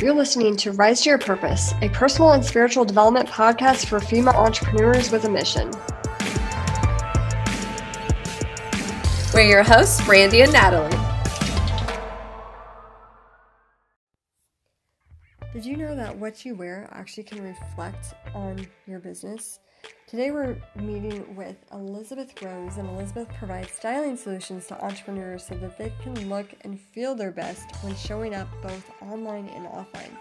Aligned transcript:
You're 0.00 0.12
listening 0.12 0.56
to 0.56 0.72
Rise 0.72 1.02
to 1.02 1.10
Your 1.10 1.18
Purpose, 1.18 1.72
a 1.80 1.88
personal 1.88 2.32
and 2.32 2.44
spiritual 2.44 2.84
development 2.84 3.28
podcast 3.28 3.86
for 3.86 4.00
female 4.00 4.34
entrepreneurs 4.34 5.12
with 5.12 5.24
a 5.24 5.30
mission. 5.30 5.70
We're 9.32 9.48
your 9.48 9.62
hosts, 9.62 10.04
Brandy 10.04 10.42
and 10.42 10.52
Natalie. 10.52 10.90
Did 15.52 15.64
you 15.64 15.76
know 15.76 15.94
that 15.94 16.18
what 16.18 16.44
you 16.44 16.56
wear 16.56 16.88
actually 16.90 17.22
can 17.22 17.40
reflect 17.40 18.14
on 18.34 18.66
your 18.86 18.98
business? 18.98 19.60
Today 20.06 20.30
we're 20.30 20.56
meeting 20.76 21.34
with 21.34 21.56
Elizabeth 21.72 22.40
Rose, 22.40 22.76
and 22.76 22.88
Elizabeth 22.90 23.28
provides 23.36 23.72
styling 23.72 24.16
solutions 24.16 24.66
to 24.68 24.80
entrepreneurs 24.80 25.44
so 25.44 25.56
that 25.56 25.76
they 25.76 25.92
can 26.02 26.28
look 26.28 26.46
and 26.60 26.78
feel 26.78 27.16
their 27.16 27.32
best 27.32 27.64
when 27.82 27.96
showing 27.96 28.34
up 28.34 28.46
both 28.62 28.90
online 29.02 29.48
and 29.48 29.66
offline. 29.66 30.16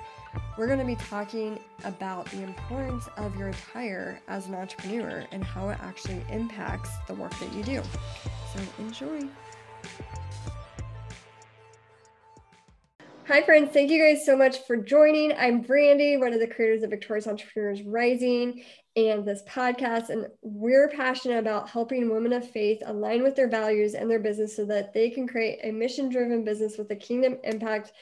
We're 0.57 0.65
going 0.65 0.79
to 0.79 0.86
be 0.86 0.96
talking 0.96 1.60
about 1.84 2.25
the 2.32 2.42
importance 2.42 3.07
of 3.18 3.36
your 3.36 3.50
attire 3.50 4.20
as 4.28 4.47
an 4.47 4.56
entrepreneur 4.56 5.25
and 5.32 5.43
how 5.43 5.70
it 5.70 5.78
actually 5.82 6.25
impacts 6.29 6.89
the 7.07 7.14
work 7.14 7.37
that 7.39 7.54
you 7.54 7.64
do. 7.64 7.84
So 8.54 8.61
enjoy. 8.79 9.28
Hi, 13.28 13.42
friends. 13.42 13.71
Thank 13.71 13.89
you 13.89 14.04
guys 14.04 14.25
so 14.25 14.36
much 14.36 14.65
for 14.65 14.75
joining. 14.75 15.34
I'm 15.34 15.61
Brandy, 15.61 16.18
one 16.18 16.34
of 16.34 16.39
the 16.39 16.48
creators 16.48 16.84
of 16.84 16.89
Victorious 16.89 17.25
Entrepreneurs 17.25 17.82
Rising 17.84 18.64
and 18.96 19.25
this 19.25 19.43
podcast. 19.47 20.10
And 20.10 20.28
we're 20.42 20.89
passionate 20.89 21.39
about 21.39 21.70
helping 21.70 22.10
women 22.10 22.34
of 22.34 22.50
faith 22.50 22.82
align 22.86 23.24
with 23.24 23.36
their 23.36 23.50
values 23.50 23.93
and 23.93 24.10
their 24.10 24.20
business 24.20 24.56
so 24.56 24.65
that 24.65 24.93
they 24.93 25.10
can 25.10 25.28
create 25.28 25.60
a 25.64 25.71
mission 25.71 26.10
driven 26.10 26.43
business 26.43 26.78
with 26.78 26.92
a 26.92 26.96
kingdom 26.96 27.37
impact. 27.43 27.93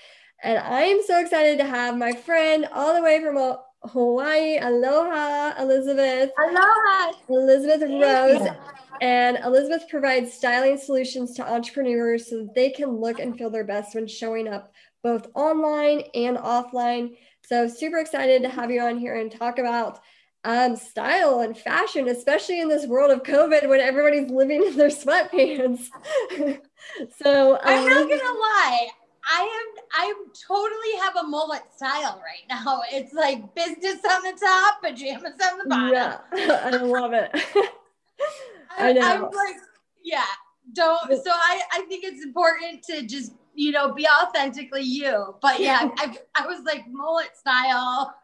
And 0.44 0.58
I 0.58 0.82
am 0.82 1.02
so 1.06 1.20
excited 1.20 1.58
to 1.60 1.66
have 1.66 1.98
my 1.98 2.14
friend 2.14 2.68
all 2.74 2.94
the 2.94 3.02
way 3.02 3.22
from 3.22 3.58
Hawaii. 3.84 4.58
Aloha, 4.58 5.62
Elizabeth. 5.62 6.32
Aloha. 6.40 7.12
Elizabeth 7.30 7.90
Rose. 7.90 8.50
And 9.02 9.38
Elizabeth 9.44 9.90
provides 9.90 10.34
styling 10.34 10.78
solutions 10.78 11.34
to 11.36 11.48
entrepreneurs 11.48 12.30
so 12.30 12.40
that 12.40 12.54
they 12.54 12.70
can 12.70 12.98
look 12.98 13.20
and 13.20 13.36
feel 13.36 13.50
their 13.50 13.64
best 13.64 13.96
when 13.96 14.08
showing 14.08 14.48
up 14.48 14.72
both 15.04 15.28
online 15.34 16.04
and 16.14 16.38
offline. 16.38 17.18
So, 17.44 17.68
super 17.68 17.98
excited 17.98 18.44
to 18.44 18.50
have 18.50 18.70
you 18.70 18.82
on 18.82 19.00
here 19.00 19.16
and 19.16 19.32
talk 19.32 19.58
about 19.58 20.00
um, 20.44 20.76
style 20.76 21.42
and 21.42 21.58
fashion, 21.58 22.08
especially 22.08 22.60
in 22.62 22.70
this 22.70 22.88
world 22.88 23.12
of 23.12 23.24
COVID 23.24 23.68
when 23.70 23.80
everybody's 23.80 24.30
living 24.30 24.64
in 24.64 24.78
their 24.78 24.90
sweatpants. 24.90 25.88
so, 27.22 27.54
um, 27.54 27.60
I'm 27.64 27.86
not 27.86 28.10
gonna 28.10 28.40
lie. 28.40 28.88
I 29.24 29.42
am 29.42 29.84
I 29.94 30.14
totally 30.48 31.00
have 31.02 31.16
a 31.18 31.28
mullet 31.28 31.62
style 31.76 32.22
right 32.24 32.48
now. 32.50 32.82
It's 32.92 33.14
like 33.14 33.54
business 33.54 34.00
on 34.10 34.24
the 34.24 34.38
top, 34.40 34.82
pajamas 34.82 35.34
on 35.52 35.58
the 35.60 35.66
bottom. 35.68 35.94
Yeah, 35.94 36.18
I 36.64 36.76
love 36.78 37.14
it. 37.14 37.30
I, 38.78 38.90
I 38.90 38.94
know. 38.94 39.02
I'm 39.02 39.22
like, 39.22 39.58
yeah, 40.04 40.24
don't. 40.74 41.08
So 41.24 41.32
I 41.32 41.62
I 41.72 41.82
think 41.88 42.04
it's 42.04 42.24
important 42.24 42.84
to 42.84 43.04
just 43.04 43.34
you 43.54 43.72
know, 43.72 43.94
be 43.94 44.08
authentically 44.08 44.84
you. 44.84 45.36
But 45.42 45.60
yeah, 45.60 45.90
I, 45.98 46.18
I 46.36 46.48
was 46.48 46.64
like 46.64 46.86
mullet 46.90 47.36
style. 47.38 48.16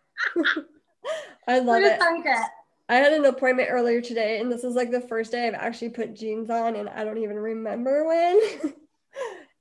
I 1.47 1.59
love 1.59 1.81
it. 1.83 1.99
I 2.89 2.95
had 2.95 3.11
an 3.11 3.25
appointment 3.25 3.69
earlier 3.69 3.99
today, 3.99 4.39
and 4.39 4.51
this 4.51 4.63
is 4.63 4.75
like 4.75 4.91
the 4.91 5.01
first 5.01 5.31
day 5.31 5.47
I've 5.47 5.53
actually 5.53 5.89
put 5.89 6.15
jeans 6.15 6.49
on, 6.49 6.75
and 6.75 6.87
I 6.89 7.03
don't 7.03 7.17
even 7.17 7.37
remember 7.37 8.05
when. 8.05 8.37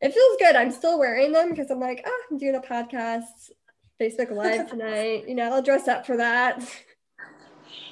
it 0.01 0.15
feels 0.15 0.37
good. 0.39 0.55
I'm 0.55 0.71
still 0.71 0.99
wearing 0.99 1.33
them 1.33 1.51
because 1.51 1.71
I'm 1.71 1.81
like, 1.81 2.05
oh, 2.07 2.23
I'm 2.31 2.39
doing 2.39 2.55
a 2.55 2.61
podcast, 2.61 3.51
Facebook 4.01 4.31
Live 4.31 4.71
tonight. 4.71 5.29
you 5.29 5.35
know, 5.35 5.53
I'll 5.53 5.63
dress 5.63 5.89
up 5.89 6.07
for 6.07 6.17
that. 6.17 6.63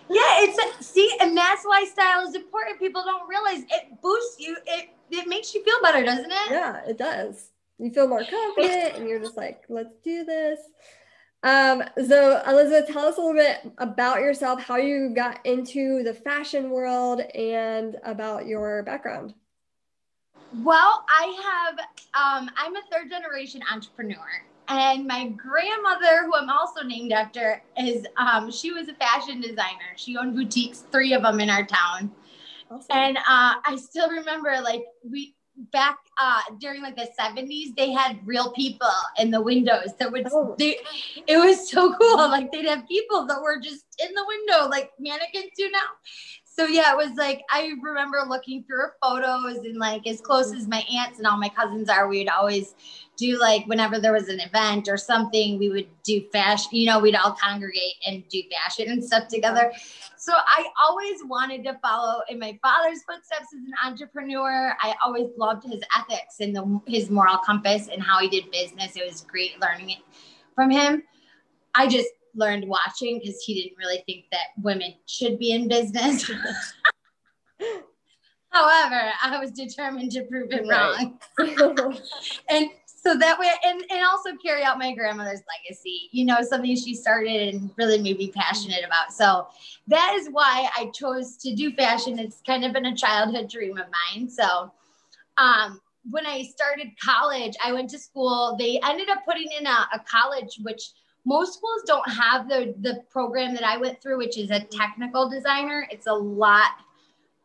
Yeah, 0.06 0.20
it's 0.40 0.86
see, 0.86 1.10
and 1.22 1.34
that's 1.34 1.64
why 1.64 1.86
style 1.90 2.28
is 2.28 2.34
important. 2.34 2.78
People 2.78 3.02
don't 3.06 3.26
realize 3.26 3.62
it 3.70 4.02
boosts 4.02 4.36
you. 4.38 4.54
It 4.66 4.90
it 5.10 5.26
makes 5.26 5.54
you 5.54 5.64
feel 5.64 5.76
better, 5.82 6.04
doesn't 6.04 6.30
it? 6.30 6.50
Yeah, 6.50 6.82
it 6.86 6.98
does 6.98 7.52
you 7.78 7.90
feel 7.90 8.08
more 8.08 8.24
confident 8.24 8.96
and 8.96 9.08
you're 9.08 9.20
just 9.20 9.36
like, 9.36 9.62
let's 9.68 9.96
do 10.02 10.24
this. 10.24 10.60
Um, 11.44 11.84
so 12.08 12.42
Elizabeth, 12.46 12.88
tell 12.88 13.04
us 13.04 13.18
a 13.18 13.20
little 13.20 13.34
bit 13.34 13.70
about 13.76 14.20
yourself, 14.20 14.62
how 14.62 14.76
you 14.76 15.10
got 15.14 15.44
into 15.44 16.02
the 16.02 16.14
fashion 16.14 16.70
world 16.70 17.20
and 17.20 17.96
about 18.02 18.46
your 18.46 18.82
background. 18.82 19.34
Well, 20.62 21.04
I 21.08 21.68
have, 21.68 21.78
um, 22.14 22.50
I'm 22.56 22.74
a 22.76 22.80
third 22.90 23.10
generation 23.10 23.60
entrepreneur. 23.70 24.26
And 24.68 25.06
my 25.06 25.28
grandmother, 25.28 26.24
who 26.24 26.34
I'm 26.34 26.48
also 26.48 26.82
named 26.82 27.12
after, 27.12 27.62
is 27.78 28.06
um, 28.16 28.50
she 28.50 28.72
was 28.72 28.88
a 28.88 28.94
fashion 28.94 29.42
designer. 29.42 29.92
She 29.96 30.16
owned 30.16 30.34
boutiques, 30.34 30.84
three 30.90 31.12
of 31.12 31.22
them 31.22 31.40
in 31.40 31.50
our 31.50 31.66
town. 31.66 32.10
Awesome. 32.70 32.86
And 32.90 33.18
uh, 33.18 33.60
I 33.66 33.76
still 33.76 34.08
remember, 34.08 34.56
like, 34.62 34.84
we 35.06 35.34
back 35.72 35.98
uh 36.18 36.40
during 36.58 36.82
like 36.82 36.96
the 36.96 37.08
70s 37.18 37.76
they 37.76 37.92
had 37.92 38.18
real 38.24 38.50
people 38.52 38.88
in 39.18 39.30
the 39.30 39.40
windows 39.40 39.90
that 39.98 40.10
would 40.10 40.26
oh. 40.32 40.56
they, 40.58 40.78
it 41.28 41.38
was 41.38 41.70
so 41.70 41.94
cool. 41.94 42.16
Like 42.16 42.50
they'd 42.50 42.66
have 42.66 42.88
people 42.88 43.26
that 43.26 43.40
were 43.40 43.60
just 43.60 43.84
in 44.04 44.12
the 44.14 44.24
window 44.26 44.68
like 44.68 44.90
mannequins 44.98 45.52
do 45.56 45.70
now. 45.70 45.78
So 46.44 46.66
yeah 46.66 46.92
it 46.92 46.96
was 46.96 47.16
like 47.16 47.42
i 47.50 47.72
remember 47.82 48.18
looking 48.28 48.62
through 48.62 48.78
her 48.78 48.94
photos 49.02 49.58
and 49.58 49.76
like 49.76 50.06
as 50.06 50.20
close 50.20 50.52
as 50.54 50.68
my 50.68 50.84
aunts 50.92 51.18
and 51.18 51.26
all 51.26 51.36
my 51.36 51.48
cousins 51.48 51.88
are 51.88 52.08
we'd 52.08 52.28
always 52.28 52.74
do 53.16 53.38
like 53.38 53.64
whenever 53.66 53.98
there 53.98 54.12
was 54.12 54.28
an 54.28 54.40
event 54.40 54.88
or 54.88 54.96
something 54.96 55.58
we 55.58 55.68
would 55.68 55.86
do 56.02 56.20
fashion 56.32 56.68
you 56.72 56.86
know 56.86 56.98
we'd 56.98 57.14
all 57.14 57.36
congregate 57.40 57.94
and 58.06 58.26
do 58.28 58.42
fashion 58.50 58.90
and 58.90 59.04
stuff 59.04 59.28
together 59.28 59.72
so 60.24 60.32
I 60.32 60.64
always 60.82 61.22
wanted 61.26 61.64
to 61.64 61.78
follow 61.82 62.22
in 62.30 62.38
my 62.38 62.58
father's 62.62 63.02
footsteps 63.02 63.48
as 63.52 63.60
an 63.60 63.74
entrepreneur. 63.84 64.74
I 64.80 64.94
always 65.04 65.28
loved 65.36 65.64
his 65.64 65.82
ethics 65.94 66.36
and 66.40 66.56
the, 66.56 66.80
his 66.86 67.10
moral 67.10 67.36
compass 67.36 67.88
and 67.88 68.02
how 68.02 68.20
he 68.20 68.30
did 68.30 68.50
business. 68.50 68.96
It 68.96 69.04
was 69.06 69.20
great 69.20 69.60
learning 69.60 69.90
it 69.90 69.98
from 70.54 70.70
him. 70.70 71.02
I 71.74 71.88
just 71.88 72.08
learned 72.34 72.66
watching 72.66 73.18
because 73.18 73.42
he 73.42 73.52
didn't 73.52 73.76
really 73.76 74.02
think 74.06 74.24
that 74.32 74.46
women 74.62 74.94
should 75.04 75.38
be 75.38 75.50
in 75.52 75.68
business. 75.68 76.24
However, 78.48 79.10
I 79.22 79.38
was 79.38 79.50
determined 79.50 80.12
to 80.12 80.22
prove 80.22 80.50
him 80.50 80.66
right. 80.66 81.10
wrong. 81.38 81.98
and 82.48 82.70
so 83.06 83.16
that 83.16 83.38
way 83.38 83.50
and, 83.64 83.84
and 83.90 84.04
also 84.04 84.30
carry 84.36 84.62
out 84.62 84.78
my 84.78 84.94
grandmother's 84.94 85.42
legacy 85.48 86.08
you 86.12 86.24
know 86.24 86.38
something 86.42 86.74
she 86.74 86.94
started 86.94 87.54
and 87.54 87.70
really 87.76 88.00
made 88.00 88.18
me 88.18 88.30
passionate 88.30 88.84
about. 88.84 89.12
So 89.12 89.46
that 89.88 90.14
is 90.18 90.28
why 90.30 90.68
i 90.76 90.86
chose 90.94 91.36
to 91.38 91.54
do 91.54 91.72
fashion. 91.72 92.18
It's 92.18 92.40
kind 92.46 92.64
of 92.64 92.72
been 92.72 92.86
a 92.86 92.96
childhood 92.96 93.48
dream 93.50 93.76
of 93.78 93.86
mine. 93.90 94.28
So 94.28 94.72
um, 95.36 95.80
when 96.10 96.26
i 96.26 96.42
started 96.42 96.88
college 97.02 97.54
i 97.64 97.72
went 97.72 97.90
to 97.90 97.98
school. 97.98 98.56
They 98.58 98.80
ended 98.82 99.08
up 99.10 99.24
putting 99.26 99.48
in 99.58 99.66
a, 99.66 99.86
a 99.92 100.00
college 100.10 100.58
which 100.62 100.82
most 101.26 101.54
schools 101.54 101.82
don't 101.86 102.08
have 102.10 102.48
the 102.48 102.74
the 102.80 103.02
program 103.10 103.54
that 103.54 103.64
i 103.64 103.76
went 103.76 104.00
through 104.00 104.18
which 104.18 104.38
is 104.38 104.50
a 104.50 104.60
technical 104.60 105.28
designer. 105.28 105.86
It's 105.90 106.06
a 106.06 106.14
lot 106.14 106.70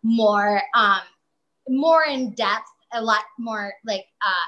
more 0.03 0.61
um 0.75 1.01
more 1.67 2.05
in 2.05 2.31
depth 2.31 2.71
a 2.93 3.01
lot 3.01 3.23
more 3.37 3.73
like 3.85 4.05
uh 4.25 4.47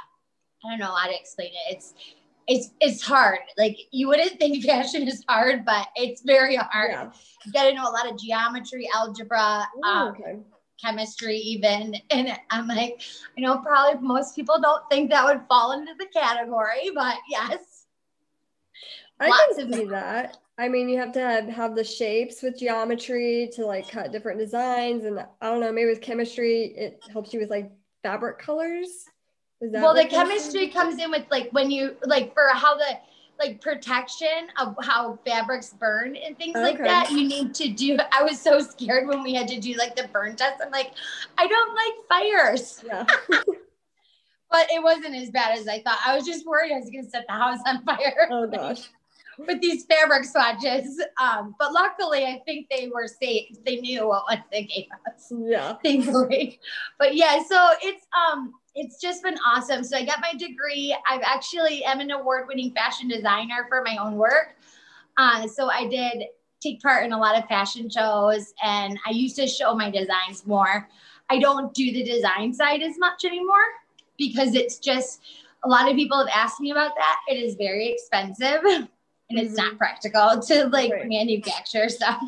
I 0.63 0.69
don't 0.69 0.79
know 0.79 0.93
how 0.93 1.07
to 1.07 1.15
explain 1.15 1.49
it. 1.49 1.75
It's 1.75 1.93
it's 2.47 2.71
it's 2.79 3.01
hard. 3.01 3.39
Like 3.57 3.77
you 3.91 4.07
wouldn't 4.07 4.39
think 4.39 4.63
fashion 4.65 5.07
is 5.07 5.23
hard, 5.27 5.65
but 5.65 5.87
it's 5.95 6.21
very 6.21 6.55
hard. 6.55 6.91
Yeah. 6.91 7.11
You 7.45 7.51
got 7.51 7.69
to 7.69 7.73
know 7.73 7.89
a 7.89 7.91
lot 7.91 8.09
of 8.09 8.19
geometry, 8.19 8.89
algebra, 8.93 9.67
Ooh, 9.77 9.83
um, 9.83 10.07
okay. 10.09 10.39
chemistry, 10.83 11.37
even. 11.37 11.95
And 12.09 12.37
I'm 12.49 12.67
like, 12.67 13.01
I 13.37 13.41
know 13.41 13.59
probably 13.59 14.05
most 14.05 14.35
people 14.35 14.59
don't 14.61 14.83
think 14.91 15.09
that 15.09 15.25
would 15.25 15.41
fall 15.47 15.71
into 15.71 15.93
the 15.97 16.07
category, 16.07 16.91
but 16.93 17.15
yes. 17.29 17.85
I 19.19 19.29
Lots 19.29 19.57
can 19.57 19.73
see 19.73 19.85
that. 19.85 20.37
I 20.57 20.67
mean, 20.67 20.89
you 20.89 20.99
have 20.99 21.11
to 21.13 21.19
have, 21.19 21.47
have 21.47 21.75
the 21.75 21.83
shapes 21.83 22.41
with 22.41 22.59
geometry 22.59 23.49
to 23.53 23.65
like 23.65 23.89
cut 23.89 24.11
different 24.11 24.39
designs, 24.39 25.05
and 25.05 25.19
I 25.19 25.49
don't 25.49 25.59
know, 25.59 25.71
maybe 25.71 25.89
with 25.89 26.01
chemistry, 26.01 26.73
it 26.75 27.03
helps 27.11 27.33
you 27.33 27.39
with 27.39 27.49
like 27.49 27.71
fabric 28.03 28.39
colors 28.39 29.05
well, 29.61 29.93
the 29.93 30.05
chemistry 30.05 30.69
comes 30.69 31.01
in 31.01 31.11
with 31.11 31.25
like 31.29 31.49
when 31.51 31.69
you 31.69 31.95
like 32.05 32.33
for 32.33 32.49
how 32.53 32.75
the 32.75 32.97
like 33.41 33.59
protection 33.59 34.47
of 34.59 34.75
how 34.81 35.17
fabrics 35.25 35.73
burn 35.73 36.15
and 36.15 36.37
things 36.37 36.55
okay. 36.55 36.63
like 36.63 36.77
that. 36.77 37.09
You 37.11 37.27
need 37.27 37.55
to 37.55 37.69
do. 37.69 37.97
I 38.11 38.23
was 38.23 38.39
so 38.39 38.59
scared 38.59 39.07
when 39.07 39.23
we 39.23 39.33
had 39.33 39.47
to 39.47 39.59
do 39.59 39.73
like 39.73 39.95
the 39.95 40.07
burn 40.09 40.35
test. 40.35 40.61
I'm 40.63 40.71
like, 40.71 40.91
I 41.37 41.47
don't 41.47 41.75
like 41.75 41.93
fires. 42.07 42.83
Yeah. 42.85 43.05
but 44.51 44.67
it 44.71 44.83
wasn't 44.83 45.15
as 45.15 45.31
bad 45.31 45.57
as 45.57 45.67
I 45.67 45.81
thought. 45.81 45.97
I 46.05 46.15
was 46.15 46.25
just 46.25 46.45
worried 46.45 46.71
I 46.71 46.79
was 46.79 46.89
going 46.89 47.05
to 47.05 47.09
set 47.09 47.25
the 47.27 47.33
house 47.33 47.59
on 47.65 47.83
fire. 47.83 48.27
Oh 48.29 48.47
gosh. 48.47 48.89
With 49.47 49.61
these 49.61 49.85
fabric 49.85 50.25
swatches, 50.25 51.01
um, 51.19 51.55
but 51.57 51.71
luckily 51.71 52.25
I 52.25 52.41
think 52.45 52.67
they 52.69 52.91
were 52.93 53.07
safe. 53.07 53.55
They 53.65 53.77
knew 53.77 54.09
what 54.09 54.43
they 54.51 54.63
gave 54.63 54.85
us. 55.07 55.31
Yeah, 55.31 55.77
thankfully. 55.83 56.59
But 56.99 57.15
yeah, 57.15 57.41
so 57.41 57.69
it's 57.81 58.05
um 58.15 58.53
it's 58.75 58.99
just 58.99 59.23
been 59.23 59.37
awesome. 59.45 59.83
So 59.83 59.97
I 59.97 60.05
got 60.05 60.19
my 60.21 60.33
degree. 60.33 60.95
I've 61.09 61.21
actually 61.23 61.83
am 61.83 61.99
an 61.99 62.11
award-winning 62.11 62.73
fashion 62.73 63.07
designer 63.07 63.65
for 63.67 63.83
my 63.83 63.97
own 63.97 64.15
work. 64.15 64.55
Uh, 65.17 65.47
so 65.47 65.69
I 65.69 65.87
did 65.87 66.23
take 66.61 66.81
part 66.81 67.05
in 67.05 67.11
a 67.11 67.17
lot 67.17 67.37
of 67.37 67.47
fashion 67.47 67.89
shows, 67.89 68.53
and 68.63 68.97
I 69.05 69.11
used 69.11 69.35
to 69.37 69.47
show 69.47 69.73
my 69.75 69.89
designs 69.89 70.45
more. 70.45 70.87
I 71.29 71.39
don't 71.39 71.73
do 71.73 71.91
the 71.91 72.03
design 72.03 72.53
side 72.53 72.81
as 72.81 72.97
much 72.97 73.25
anymore 73.25 73.65
because 74.17 74.53
it's 74.53 74.77
just 74.79 75.21
a 75.63 75.69
lot 75.69 75.89
of 75.89 75.95
people 75.95 76.17
have 76.17 76.29
asked 76.33 76.59
me 76.59 76.71
about 76.71 76.95
that. 76.95 77.17
It 77.27 77.35
is 77.35 77.55
very 77.55 77.89
expensive 77.89 78.61
and 78.65 78.85
mm-hmm. 78.85 79.37
it's 79.37 79.55
not 79.55 79.77
practical 79.77 80.41
to 80.41 80.67
like 80.67 80.91
right. 80.91 81.07
manufacture 81.07 81.87
stuff 81.87 82.21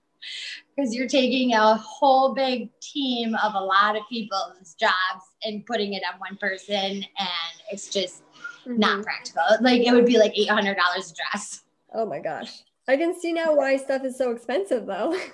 because 0.76 0.94
you're 0.94 1.08
taking 1.08 1.54
a 1.54 1.76
whole 1.76 2.34
big 2.34 2.68
team 2.80 3.36
of 3.42 3.54
a 3.54 3.60
lot 3.60 3.96
of 3.96 4.02
people's 4.10 4.74
jobs 4.74 5.31
and 5.44 5.64
putting 5.66 5.94
it 5.94 6.02
on 6.12 6.18
one 6.18 6.36
person 6.36 6.76
and 6.76 7.54
it's 7.70 7.88
just 7.88 8.22
mm-hmm. 8.66 8.78
not 8.78 9.02
practical. 9.02 9.42
Like 9.60 9.82
it 9.82 9.92
would 9.92 10.06
be 10.06 10.18
like 10.18 10.34
$800 10.34 10.76
a 10.76 11.14
dress. 11.14 11.62
Oh 11.94 12.06
my 12.06 12.18
gosh. 12.18 12.62
I 12.88 12.96
can 12.96 13.18
see 13.18 13.32
now 13.32 13.54
why 13.54 13.76
stuff 13.76 14.04
is 14.04 14.16
so 14.16 14.30
expensive 14.30 14.86
though. 14.86 15.18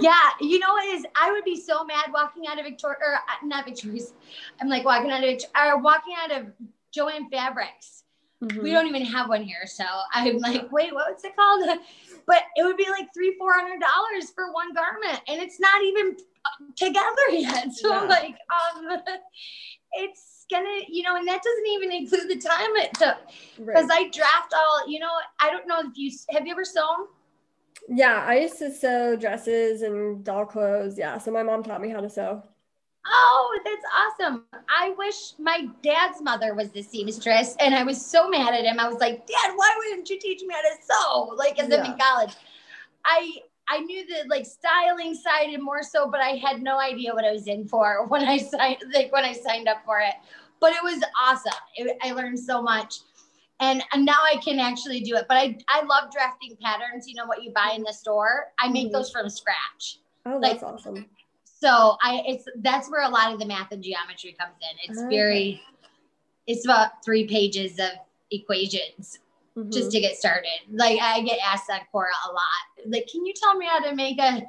Yeah 0.00 0.12
you 0.38 0.58
know 0.58 0.74
what 0.74 0.86
is? 0.86 1.04
I 1.20 1.32
would 1.32 1.44
be 1.44 1.58
so 1.58 1.82
mad 1.82 2.12
walking 2.12 2.44
out 2.46 2.58
of 2.58 2.66
victoria 2.66 2.98
or 3.00 3.14
uh, 3.14 3.18
not 3.42 3.64
victoria's. 3.64 4.12
I'm 4.60 4.68
like 4.68 4.84
walking 4.84 5.10
out 5.10 5.24
of 5.24 5.40
or 5.56 5.78
walking 5.78 6.14
out 6.22 6.30
of 6.30 6.46
joann 6.94 7.30
fabrics. 7.30 8.04
Mm-hmm. 8.40 8.62
we 8.62 8.70
don't 8.70 8.86
even 8.86 9.04
have 9.04 9.28
one 9.28 9.42
here 9.42 9.66
so 9.66 9.84
i'm 10.12 10.38
like 10.38 10.70
wait 10.70 10.94
what's 10.94 11.24
it 11.24 11.34
called 11.34 11.80
but 12.28 12.42
it 12.56 12.62
would 12.62 12.76
be 12.76 12.88
like 12.90 13.08
three, 13.12 13.34
four 13.38 13.54
hundred 13.54 13.80
dollars 13.80 14.30
for 14.30 14.52
one 14.52 14.72
garment, 14.74 15.20
and 15.26 15.40
it's 15.40 15.58
not 15.58 15.82
even 15.82 16.16
together 16.76 17.06
yet. 17.30 17.72
So 17.72 17.90
yeah. 17.90 18.02
like, 18.02 18.36
um, 18.52 18.98
it's 19.92 20.44
gonna, 20.50 20.82
you 20.88 21.02
know, 21.02 21.16
and 21.16 21.26
that 21.26 21.42
doesn't 21.42 21.66
even 21.66 21.90
include 21.90 22.28
the 22.28 22.36
time 22.36 22.76
it 22.76 22.94
took 22.94 23.16
because 23.56 23.88
right. 23.88 24.06
I 24.06 24.10
draft 24.10 24.54
all. 24.54 24.88
You 24.88 25.00
know, 25.00 25.10
I 25.40 25.50
don't 25.50 25.66
know 25.66 25.80
if 25.80 25.96
you 25.96 26.12
have 26.30 26.46
you 26.46 26.52
ever 26.52 26.64
sewn. 26.64 27.08
Yeah, 27.88 28.24
I 28.26 28.40
used 28.40 28.58
to 28.58 28.70
sew 28.70 29.16
dresses 29.16 29.80
and 29.80 30.22
doll 30.22 30.44
clothes. 30.44 30.98
Yeah, 30.98 31.16
so 31.16 31.30
my 31.30 31.42
mom 31.42 31.62
taught 31.62 31.80
me 31.80 31.88
how 31.88 32.00
to 32.00 32.10
sew. 32.10 32.42
Oh, 33.06 33.60
that's 33.64 33.84
awesome. 33.94 34.44
I 34.68 34.90
wish 34.98 35.32
my 35.38 35.68
dad's 35.82 36.20
mother 36.20 36.54
was 36.54 36.70
the 36.70 36.82
seamstress. 36.82 37.56
And 37.60 37.74
I 37.74 37.82
was 37.82 38.04
so 38.04 38.28
mad 38.28 38.54
at 38.54 38.64
him. 38.64 38.78
I 38.78 38.88
was 38.88 39.00
like, 39.00 39.26
Dad, 39.26 39.52
why 39.56 39.74
wouldn't 39.78 40.08
you 40.10 40.18
teach 40.18 40.42
me 40.42 40.54
how 40.54 40.60
to 40.60 40.76
sew? 40.82 41.34
Like 41.36 41.58
as 41.58 41.68
yeah. 41.68 41.76
I'm 41.76 41.92
in 41.92 41.98
college. 41.98 42.34
I 43.04 43.38
I 43.70 43.80
knew 43.80 44.06
the 44.06 44.28
like 44.28 44.46
styling 44.46 45.14
side 45.14 45.50
and 45.52 45.62
more 45.62 45.82
so, 45.82 46.10
but 46.10 46.20
I 46.20 46.36
had 46.36 46.62
no 46.62 46.78
idea 46.78 47.14
what 47.14 47.24
I 47.24 47.32
was 47.32 47.46
in 47.46 47.68
for 47.68 48.06
when 48.08 48.22
I 48.24 48.38
signed 48.38 48.82
like 48.94 49.12
when 49.12 49.24
I 49.24 49.32
signed 49.32 49.68
up 49.68 49.84
for 49.84 50.00
it. 50.00 50.14
But 50.60 50.72
it 50.72 50.82
was 50.82 51.02
awesome. 51.22 51.52
It, 51.76 51.96
I 52.02 52.12
learned 52.12 52.38
so 52.38 52.60
much. 52.60 53.00
And, 53.60 53.82
and 53.92 54.04
now 54.04 54.18
I 54.24 54.36
can 54.36 54.60
actually 54.60 55.00
do 55.00 55.16
it. 55.16 55.26
But 55.28 55.36
I 55.36 55.58
I 55.68 55.82
love 55.84 56.12
drafting 56.12 56.56
patterns. 56.62 57.08
You 57.08 57.14
know 57.14 57.26
what 57.26 57.42
you 57.42 57.52
buy 57.52 57.72
in 57.74 57.82
the 57.82 57.92
store? 57.92 58.46
I 58.58 58.68
make 58.68 58.86
mm-hmm. 58.86 58.92
those 58.92 59.10
from 59.10 59.28
scratch. 59.28 60.00
Oh, 60.26 60.40
that's 60.40 60.62
like, 60.62 60.74
awesome 60.74 61.06
so 61.60 61.96
I 62.02 62.22
it's 62.26 62.44
that's 62.58 62.90
where 62.90 63.02
a 63.02 63.08
lot 63.08 63.32
of 63.32 63.38
the 63.38 63.46
math 63.46 63.72
and 63.72 63.82
geometry 63.82 64.36
comes 64.38 64.54
in. 64.60 64.90
It's 64.90 65.00
okay. 65.02 65.16
very 65.16 65.62
it's 66.46 66.64
about 66.64 67.04
three 67.04 67.26
pages 67.26 67.78
of 67.78 67.90
equations 68.30 69.18
mm-hmm. 69.56 69.70
just 69.70 69.90
to 69.92 70.00
get 70.00 70.16
started. 70.16 70.60
Like 70.70 71.00
I 71.00 71.22
get 71.22 71.38
asked 71.44 71.66
that 71.68 71.90
Cora 71.90 72.08
a 72.28 72.32
lot. 72.32 72.86
Like, 72.86 73.08
can 73.10 73.26
you 73.26 73.32
tell 73.34 73.56
me 73.56 73.66
how 73.66 73.80
to 73.80 73.94
make 73.94 74.20
a 74.20 74.42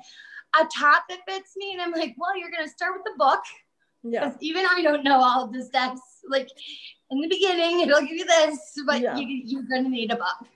a 0.59 0.67
top 0.75 1.03
that 1.09 1.19
fits 1.27 1.55
me? 1.57 1.73
And 1.73 1.81
I'm 1.81 1.91
like, 1.91 2.15
well, 2.17 2.37
you're 2.37 2.51
gonna 2.51 2.69
start 2.69 2.93
with 2.93 3.03
the 3.03 3.17
book. 3.17 3.41
Yeah. 4.03 4.33
Even 4.39 4.65
I 4.65 4.81
don't 4.81 5.03
know 5.03 5.21
all 5.21 5.45
of 5.45 5.53
the 5.53 5.63
steps. 5.63 6.01
Like 6.27 6.49
in 7.09 7.21
the 7.21 7.27
beginning, 7.27 7.81
it'll 7.81 8.01
give 8.01 8.11
you 8.11 8.25
this, 8.25 8.59
but 8.85 9.01
yeah. 9.01 9.17
you, 9.17 9.25
you're 9.27 9.63
gonna 9.63 9.89
need 9.89 10.11
a 10.11 10.15
book. 10.15 10.47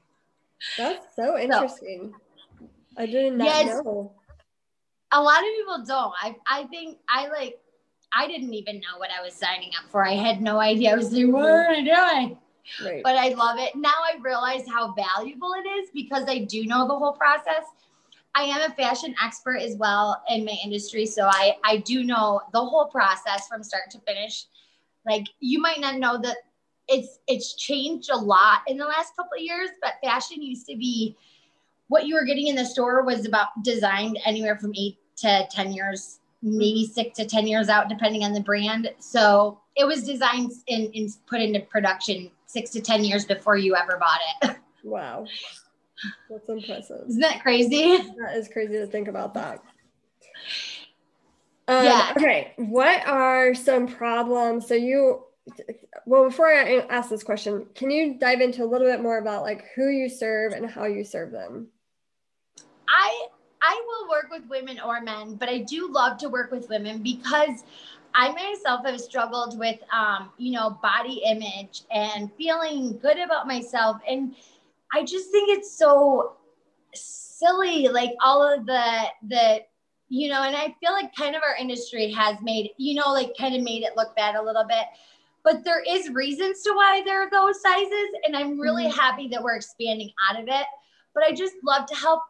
That's 0.77 1.15
so 1.15 1.37
interesting. 1.37 2.13
So, 2.59 2.69
I 2.95 3.07
did 3.07 3.33
not 3.33 3.45
yes, 3.45 3.83
know 3.83 4.13
a 5.13 5.21
lot 5.21 5.39
of 5.39 5.45
people 5.55 5.83
don't. 5.85 6.13
I 6.21 6.35
I 6.47 6.63
think 6.65 6.97
I 7.07 7.27
like 7.29 7.59
I 8.13 8.27
didn't 8.27 8.53
even 8.53 8.75
know 8.75 8.97
what 8.97 9.09
I 9.17 9.23
was 9.23 9.33
signing 9.33 9.71
up 9.79 9.89
for. 9.89 10.05
I 10.05 10.13
had 10.13 10.41
no 10.41 10.59
idea. 10.59 10.91
I 10.91 10.95
was 10.95 11.11
like, 11.11 11.27
what 11.27 11.45
am 11.45 11.71
I 11.71 11.81
doing? 11.81 12.37
Right. 12.83 13.03
But 13.03 13.15
I 13.15 13.29
love 13.29 13.57
it. 13.59 13.75
Now 13.75 13.89
I 13.89 14.17
realize 14.21 14.63
how 14.67 14.93
valuable 14.93 15.53
it 15.53 15.67
is 15.67 15.89
because 15.93 16.25
I 16.27 16.39
do 16.39 16.65
know 16.65 16.87
the 16.87 16.95
whole 16.97 17.13
process. 17.13 17.65
I 18.35 18.43
am 18.43 18.71
a 18.71 18.73
fashion 18.73 19.15
expert 19.23 19.57
as 19.57 19.75
well 19.75 20.21
in 20.29 20.45
my 20.45 20.55
industry. 20.63 21.05
So 21.05 21.27
I, 21.27 21.57
I 21.63 21.77
do 21.77 22.03
know 22.03 22.41
the 22.51 22.59
whole 22.59 22.87
process 22.87 23.47
from 23.47 23.63
start 23.63 23.91
to 23.91 23.99
finish. 23.99 24.45
Like 25.05 25.25
you 25.39 25.61
might 25.61 25.79
not 25.79 25.97
know 25.97 26.19
that 26.21 26.37
it's 26.87 27.19
it's 27.27 27.55
changed 27.55 28.09
a 28.11 28.17
lot 28.17 28.61
in 28.67 28.77
the 28.77 28.85
last 28.85 29.15
couple 29.15 29.37
of 29.37 29.43
years, 29.43 29.69
but 29.81 29.93
fashion 30.03 30.41
used 30.41 30.67
to 30.67 30.75
be 30.75 31.15
what 31.87 32.07
you 32.07 32.15
were 32.15 32.25
getting 32.25 32.47
in 32.47 32.55
the 32.55 32.65
store 32.65 33.03
was 33.03 33.25
about 33.25 33.49
designed 33.63 34.19
anywhere 34.25 34.57
from 34.57 34.73
eight 34.75 34.97
to 35.17 35.47
10 35.51 35.73
years, 35.73 36.19
maybe 36.41 36.85
six 36.85 37.17
to 37.17 37.25
10 37.25 37.47
years 37.47 37.69
out, 37.69 37.89
depending 37.89 38.23
on 38.23 38.33
the 38.33 38.41
brand. 38.41 38.89
So 38.99 39.59
it 39.75 39.85
was 39.85 40.03
designed 40.03 40.51
and, 40.67 40.89
and 40.93 41.09
put 41.27 41.41
into 41.41 41.59
production 41.61 42.29
six 42.45 42.69
to 42.71 42.81
10 42.81 43.03
years 43.03 43.25
before 43.25 43.57
you 43.57 43.75
ever 43.75 43.97
bought 43.97 44.19
it. 44.43 44.57
Wow. 44.85 45.25
That's 46.29 46.49
impressive. 46.49 47.07
Isn't 47.07 47.21
that 47.21 47.41
crazy? 47.41 47.97
That 48.19 48.35
is 48.35 48.49
crazy 48.49 48.73
to 48.73 48.85
think 48.85 49.07
about 49.07 49.33
that. 49.35 49.63
Um, 51.67 51.85
yeah. 51.85 52.13
Okay. 52.17 52.53
What 52.57 53.07
are 53.07 53.55
some 53.55 53.87
problems? 53.87 54.67
So 54.67 54.73
you, 54.73 55.23
well, 56.05 56.25
before 56.25 56.53
I 56.53 56.79
ask 56.89 57.09
this 57.09 57.23
question, 57.23 57.65
can 57.75 57.89
you 57.89 58.15
dive 58.15 58.41
into 58.41 58.63
a 58.63 58.67
little 58.67 58.87
bit 58.87 59.01
more 59.01 59.19
about 59.19 59.43
like 59.43 59.65
who 59.75 59.87
you 59.87 60.09
serve 60.09 60.51
and 60.51 60.69
how 60.69 60.83
you 60.85 61.05
serve 61.05 61.31
them? 61.31 61.67
I 62.89 63.27
I 63.63 63.81
will 63.87 64.09
work 64.09 64.27
with 64.29 64.43
women 64.49 64.79
or 64.79 65.01
men, 65.01 65.35
but 65.35 65.47
I 65.47 65.59
do 65.59 65.89
love 65.89 66.17
to 66.17 66.29
work 66.29 66.51
with 66.51 66.67
women 66.69 67.01
because 67.01 67.63
I 68.13 68.31
myself 68.31 68.85
have 68.85 68.99
struggled 68.99 69.57
with, 69.57 69.79
um, 69.91 70.31
you 70.37 70.51
know, 70.51 70.77
body 70.83 71.23
image 71.25 71.83
and 71.89 72.29
feeling 72.33 72.99
good 72.99 73.17
about 73.17 73.47
myself. 73.47 74.01
And 74.07 74.35
I 74.93 75.03
just 75.03 75.31
think 75.31 75.49
it's 75.49 75.71
so 75.71 76.33
silly, 76.93 77.87
like 77.87 78.11
all 78.21 78.43
of 78.43 78.65
the, 78.65 79.05
the, 79.29 79.61
you 80.09 80.29
know, 80.29 80.43
and 80.43 80.55
I 80.55 80.75
feel 80.79 80.91
like 80.91 81.15
kind 81.15 81.35
of 81.35 81.41
our 81.41 81.55
industry 81.55 82.11
has 82.11 82.37
made, 82.41 82.71
you 82.77 82.95
know, 82.95 83.13
like 83.13 83.31
kind 83.39 83.55
of 83.55 83.63
made 83.63 83.83
it 83.83 83.95
look 83.95 84.13
bad 84.15 84.35
a 84.35 84.43
little 84.43 84.65
bit. 84.65 84.85
But 85.43 85.63
there 85.63 85.81
is 85.87 86.09
reasons 86.09 86.61
to 86.63 86.73
why 86.73 87.01
there 87.03 87.21
are 87.21 87.29
those 87.29 87.61
sizes. 87.61 88.09
And 88.25 88.35
I'm 88.35 88.59
really 88.59 88.85
mm-hmm. 88.85 88.99
happy 88.99 89.27
that 89.29 89.41
we're 89.41 89.55
expanding 89.55 90.11
out 90.29 90.39
of 90.39 90.47
it. 90.49 90.65
But 91.15 91.23
I 91.23 91.33
just 91.33 91.55
love 91.63 91.85
to 91.87 91.95
help 91.95 92.21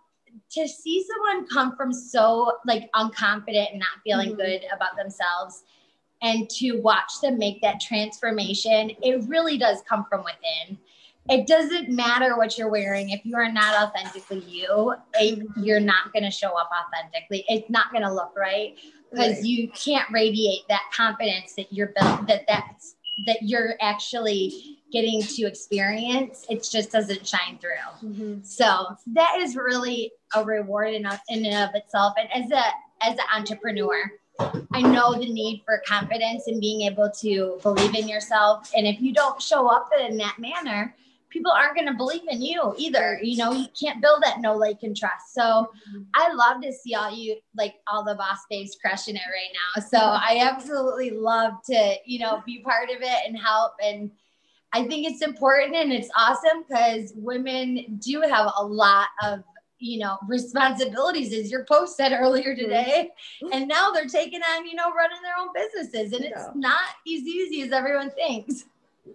to 0.54 0.68
see 0.68 1.06
someone 1.06 1.48
come 1.48 1.76
from 1.76 1.92
so 1.92 2.58
like 2.66 2.90
unconfident 2.96 3.72
and 3.72 3.80
not 3.80 4.02
feeling 4.04 4.30
mm-hmm. 4.30 4.38
good 4.38 4.62
about 4.76 4.96
themselves 4.96 5.64
and 6.22 6.50
to 6.50 6.80
watch 6.82 7.12
them 7.22 7.38
make 7.38 7.62
that 7.62 7.80
transformation 7.80 8.92
it 9.02 9.24
really 9.28 9.58
does 9.58 9.82
come 9.88 10.06
from 10.10 10.24
within 10.24 10.78
it 11.30 11.48
doesn't 11.48 11.90
matter 11.90 12.36
what 12.38 12.58
you're 12.58 12.70
wearing 12.70 13.10
if 13.10 13.26
you 13.26 13.36
are 13.36 13.52
not 13.52 13.90
authentically 13.90 14.40
you 14.40 14.96
mm-hmm. 15.16 15.64
you're 15.64 15.80
not 15.80 16.12
going 16.14 16.24
to 16.24 16.32
show 16.32 16.58
up 16.58 16.70
authentically 16.72 17.44
it's 17.48 17.70
not 17.70 17.92
going 17.92 18.04
to 18.04 18.14
look 18.14 18.34
right 18.38 18.76
because 19.12 19.36
right. 19.36 19.44
you 19.44 19.70
can't 19.70 20.10
radiate 20.12 20.62
that 20.70 20.84
confidence 20.96 21.54
that 21.56 21.72
you're 21.72 21.94
built 22.00 22.28
that 22.28 22.44
that's 22.48 22.96
that 23.26 23.38
you're 23.42 23.76
actually 23.80 24.80
getting 24.94 25.22
to 25.22 25.44
experience, 25.44 26.46
it 26.50 26.66
just 26.72 26.92
doesn't 26.92 27.28
shine 27.28 27.58
through. 27.60 28.08
Mm-hmm. 28.08 28.44
So 28.44 28.96
that 29.08 29.38
is 29.40 29.56
really 29.56 30.12
a 30.36 30.46
reward 30.46 30.94
in, 30.94 31.06
in 31.30 31.46
and 31.46 31.70
of 31.70 31.76
itself. 31.76 32.14
And 32.18 32.30
as 32.32 32.52
a 32.52 32.64
as 33.02 33.18
an 33.18 33.26
entrepreneur, 33.36 34.10
I 34.72 34.82
know 34.82 35.14
the 35.14 35.32
need 35.32 35.64
for 35.66 35.82
confidence 35.86 36.48
and 36.48 36.62
being 36.62 36.82
able 36.84 37.12
to 37.20 37.60
believe 37.62 37.96
in 37.96 38.08
yourself. 38.08 38.72
And 38.76 38.88
if 38.88 39.02
you 39.02 39.14
don't 39.14 39.42
show 39.42 39.68
up 39.68 39.90
in 40.00 40.16
that 40.18 40.40
manner, 40.40 40.96
people 41.30 41.52
aren't 41.52 41.76
going 41.76 41.88
to 41.88 41.94
believe 41.94 42.22
in 42.30 42.42
you 42.42 42.74
either. 42.78 43.20
You 43.22 43.38
know, 43.38 43.52
you 43.52 43.66
can't 43.78 44.02
build 44.02 44.24
that 44.24 44.40
no 44.40 44.56
like 44.56 44.84
and 44.84 44.96
trust. 44.96 45.34
So 45.34 45.42
mm-hmm. 45.42 46.04
I 46.16 46.32
love 46.32 46.62
to 46.62 46.72
see 46.72 46.94
all 46.94 47.12
you 47.12 47.36
like 47.58 47.76
all 47.88 48.06
the 48.06 48.16
boss 48.16 48.40
babes 48.50 48.78
crushing 48.80 49.16
it 49.16 49.22
right 49.26 49.52
now. 49.54 49.82
So 49.82 49.98
I 49.98 50.48
absolutely 50.50 51.10
love 51.10 51.54
to, 51.70 51.96
you 52.06 52.20
know, 52.20 52.42
be 52.46 52.60
part 52.60 52.90
of 52.90 53.02
it 53.02 53.28
and 53.28 53.38
help 53.38 53.74
and 53.84 54.12
I 54.74 54.88
think 54.88 55.08
it's 55.08 55.22
important 55.22 55.76
and 55.76 55.94
it's 55.94 56.10
awesome 56.18 56.64
because 56.68 57.14
women 57.16 58.00
do 58.00 58.22
have 58.22 58.52
a 58.58 58.66
lot 58.66 59.08
of 59.24 59.44
you 59.84 60.00
know 60.00 60.18
responsibilities 60.28 61.34
as 61.34 61.52
your 61.52 61.66
post 61.66 61.98
said 61.98 62.14
earlier 62.14 62.56
mm-hmm. 62.56 62.64
today 62.64 63.10
and 63.52 63.68
now 63.68 63.92
they're 63.92 64.08
taking 64.08 64.42
on 64.42 64.66
you 64.66 64.76
know 64.76 64.92
running 64.94 65.22
their 65.22 65.36
own 65.38 65.50
businesses 65.54 66.14
and 66.14 66.24
it's 66.24 66.48
no. 66.48 66.52
not 66.56 66.90
as 67.06 67.22
easy 67.22 67.62
as 67.64 67.72
everyone 67.74 68.10
thinks 68.12 68.64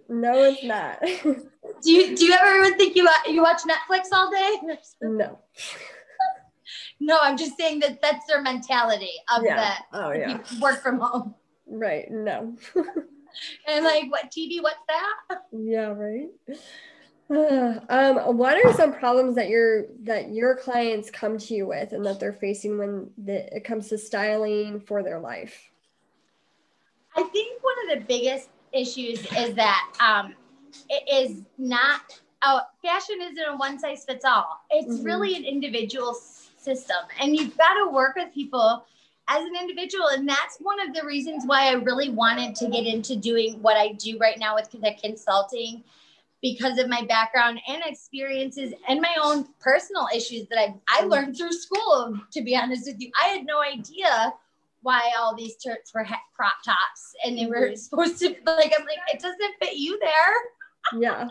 no 0.07 0.43
it's 0.43 0.63
not 0.63 0.99
do 1.81 1.91
you 1.91 2.15
do 2.15 2.25
you 2.25 2.33
ever 2.33 2.77
think 2.77 2.95
you 2.95 3.09
you 3.27 3.41
watch 3.41 3.61
netflix 3.63 4.03
all 4.13 4.29
day 4.29 4.57
no 5.01 5.39
no 6.99 7.17
i'm 7.23 7.35
just 7.35 7.57
saying 7.57 7.79
that 7.79 7.99
that's 7.99 8.27
their 8.27 8.41
mentality 8.43 9.11
of 9.35 9.43
yeah. 9.43 9.77
the 9.91 9.99
oh, 9.99 10.11
yeah. 10.11 10.37
work 10.61 10.83
from 10.83 10.99
home 10.99 11.33
right 11.67 12.11
no 12.11 12.55
and 13.67 13.85
like, 13.85 14.09
what 14.11 14.31
TV? 14.31 14.61
What's 14.61 14.77
that? 14.87 15.41
Yeah, 15.51 15.93
right. 15.95 16.29
um, 17.89 18.37
what 18.37 18.63
are 18.63 18.73
some 18.73 18.93
problems 18.93 19.35
that 19.35 19.49
your 19.49 19.85
that 20.03 20.31
your 20.31 20.55
clients 20.55 21.11
come 21.11 21.37
to 21.37 21.53
you 21.53 21.67
with 21.67 21.93
and 21.93 22.05
that 22.05 22.19
they're 22.19 22.33
facing 22.33 22.77
when 22.77 23.11
the, 23.17 23.55
it 23.55 23.63
comes 23.63 23.89
to 23.89 23.97
styling 23.97 24.79
for 24.79 25.03
their 25.03 25.19
life? 25.19 25.69
I 27.15 27.23
think 27.23 27.63
one 27.63 27.75
of 27.83 27.99
the 27.99 28.05
biggest 28.05 28.49
issues 28.71 29.19
is 29.37 29.53
that 29.55 29.91
um, 29.99 30.33
it 30.89 31.27
is 31.27 31.43
not 31.57 32.19
oh, 32.43 32.61
fashion 32.83 33.17
isn't 33.21 33.45
a 33.47 33.55
one 33.57 33.79
size 33.79 34.05
fits 34.05 34.25
all. 34.25 34.61
It's 34.69 34.95
mm-hmm. 34.95 35.03
really 35.03 35.35
an 35.35 35.45
individual 35.45 36.13
system, 36.13 36.97
and 37.19 37.35
you've 37.35 37.57
got 37.57 37.73
to 37.75 37.91
work 37.91 38.15
with 38.15 38.33
people 38.33 38.85
as 39.29 39.45
an 39.45 39.55
individual. 39.55 40.07
And 40.07 40.27
that's 40.27 40.57
one 40.59 40.79
of 40.79 40.93
the 40.93 41.05
reasons 41.05 41.43
why 41.45 41.67
I 41.67 41.73
really 41.73 42.09
wanted 42.09 42.55
to 42.55 42.67
get 42.67 42.85
into 42.85 43.15
doing 43.15 43.61
what 43.61 43.77
I 43.77 43.93
do 43.93 44.17
right 44.17 44.37
now 44.37 44.55
with 44.55 44.71
the 44.71 44.95
consulting 45.01 45.83
because 46.41 46.77
of 46.77 46.87
my 46.87 47.03
background 47.03 47.59
and 47.67 47.81
experiences 47.85 48.73
and 48.87 49.01
my 49.01 49.15
own 49.21 49.45
personal 49.59 50.07
issues 50.13 50.47
that 50.47 50.57
I, 50.57 50.73
I 50.89 51.01
mm-hmm. 51.01 51.09
learned 51.09 51.37
through 51.37 51.51
school, 51.51 52.17
to 52.31 52.41
be 52.41 52.55
honest 52.55 52.87
with 52.87 52.99
you. 52.99 53.11
I 53.21 53.27
had 53.27 53.45
no 53.45 53.61
idea 53.61 54.33
why 54.81 55.11
all 55.19 55.35
these 55.35 55.57
shirts 55.63 55.93
were 55.93 56.05
crop 56.35 56.53
tops 56.63 57.13
and 57.25 57.37
they 57.37 57.45
were 57.45 57.67
mm-hmm. 57.67 57.75
supposed 57.75 58.17
to 58.19 58.29
like 58.29 58.73
I'm 58.77 58.85
like 58.85 58.99
it 59.13 59.21
doesn't 59.21 59.55
fit 59.61 59.75
you 59.75 59.99
there. 59.99 61.01
Yeah. 61.01 61.27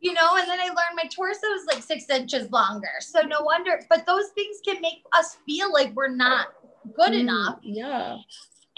you 0.00 0.12
know, 0.12 0.36
and 0.36 0.48
then 0.48 0.58
I 0.58 0.66
learned 0.66 0.96
my 0.96 1.08
torso 1.14 1.46
is 1.54 1.66
like 1.66 1.82
six 1.82 2.10
inches 2.10 2.50
longer. 2.50 2.90
So 2.98 3.22
no 3.22 3.42
wonder, 3.42 3.80
but 3.88 4.04
those 4.06 4.28
things 4.30 4.58
can 4.64 4.80
make 4.80 5.04
us 5.12 5.36
feel 5.46 5.72
like 5.72 5.94
we're 5.94 6.08
not 6.08 6.48
good 6.94 7.12
mm, 7.12 7.20
enough. 7.20 7.58
Yeah. 7.62 8.18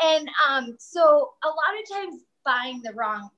And 0.03 0.29
um, 0.49 0.77
so 0.79 1.33
a 1.45 1.49
lot 1.49 1.57
of 1.83 1.97
times 1.97 2.23
buying 2.45 2.81
the 2.83 2.93
wrong 2.95 3.31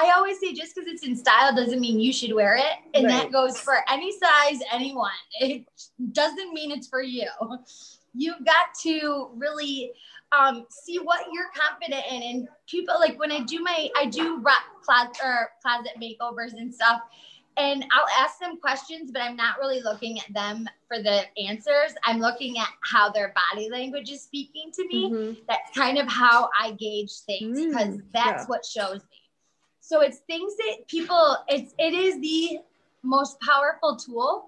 I 0.00 0.12
always 0.16 0.38
say 0.38 0.52
just 0.52 0.74
because 0.74 0.88
it's 0.88 1.04
in 1.04 1.16
style 1.16 1.54
doesn't 1.54 1.80
mean 1.80 1.98
you 1.98 2.12
should 2.12 2.32
wear 2.32 2.56
it. 2.56 2.76
And 2.94 3.06
right. 3.06 3.22
that 3.22 3.32
goes 3.32 3.58
for 3.58 3.78
any 3.88 4.12
size, 4.12 4.60
anyone. 4.72 5.10
It 5.40 5.66
doesn't 6.12 6.52
mean 6.52 6.70
it's 6.70 6.88
for 6.88 7.02
you. 7.02 7.28
You've 8.14 8.44
got 8.44 8.74
to 8.82 9.30
really 9.34 9.92
um, 10.32 10.66
see 10.68 10.98
what 10.98 11.26
you're 11.32 11.50
confident 11.54 12.04
in. 12.10 12.22
And 12.22 12.48
people 12.68 12.94
like 12.98 13.18
when 13.18 13.32
I 13.32 13.40
do 13.40 13.60
my, 13.60 13.88
I 13.96 14.06
do 14.06 14.38
rock 14.38 14.62
closet 14.84 15.16
or 15.22 15.50
closet 15.62 15.92
makeovers 16.00 16.52
and 16.52 16.72
stuff. 16.72 17.00
And 17.60 17.84
I'll 17.92 18.24
ask 18.24 18.38
them 18.38 18.56
questions, 18.56 19.10
but 19.12 19.20
I'm 19.20 19.36
not 19.36 19.58
really 19.58 19.82
looking 19.82 20.18
at 20.18 20.32
them 20.32 20.66
for 20.88 21.02
the 21.02 21.24
answers. 21.36 21.94
I'm 22.04 22.18
looking 22.18 22.58
at 22.58 22.68
how 22.82 23.10
their 23.10 23.34
body 23.52 23.68
language 23.68 24.10
is 24.10 24.22
speaking 24.22 24.70
to 24.72 24.86
me. 24.86 25.10
Mm-hmm. 25.10 25.40
That's 25.46 25.70
kind 25.76 25.98
of 25.98 26.08
how 26.08 26.48
I 26.58 26.70
gauge 26.72 27.12
things 27.26 27.66
because 27.66 27.96
mm, 27.96 28.02
that's 28.14 28.42
yeah. 28.42 28.46
what 28.46 28.64
shows 28.64 29.00
me. 29.02 29.18
So 29.80 30.00
it's 30.00 30.18
things 30.20 30.56
that 30.56 30.88
people, 30.88 31.36
it's 31.48 31.74
it 31.78 31.92
is 31.92 32.18
the 32.20 32.60
most 33.02 33.38
powerful 33.40 33.96
tool 33.96 34.46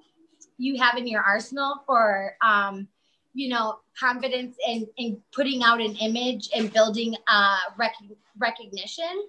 you 0.56 0.80
have 0.80 0.96
in 0.96 1.06
your 1.06 1.22
arsenal 1.22 1.82
for 1.86 2.34
um, 2.42 2.88
you 3.34 3.48
know, 3.48 3.78
confidence 3.98 4.56
in, 4.66 4.86
in 4.96 5.20
putting 5.34 5.62
out 5.62 5.80
an 5.80 5.96
image 5.96 6.48
and 6.54 6.72
building 6.72 7.14
uh, 7.28 7.58
rec- 7.78 7.94
recognition, 8.38 9.26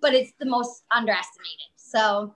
but 0.00 0.14
it's 0.14 0.32
the 0.38 0.46
most 0.46 0.84
underestimated. 0.90 1.72
So 1.76 2.34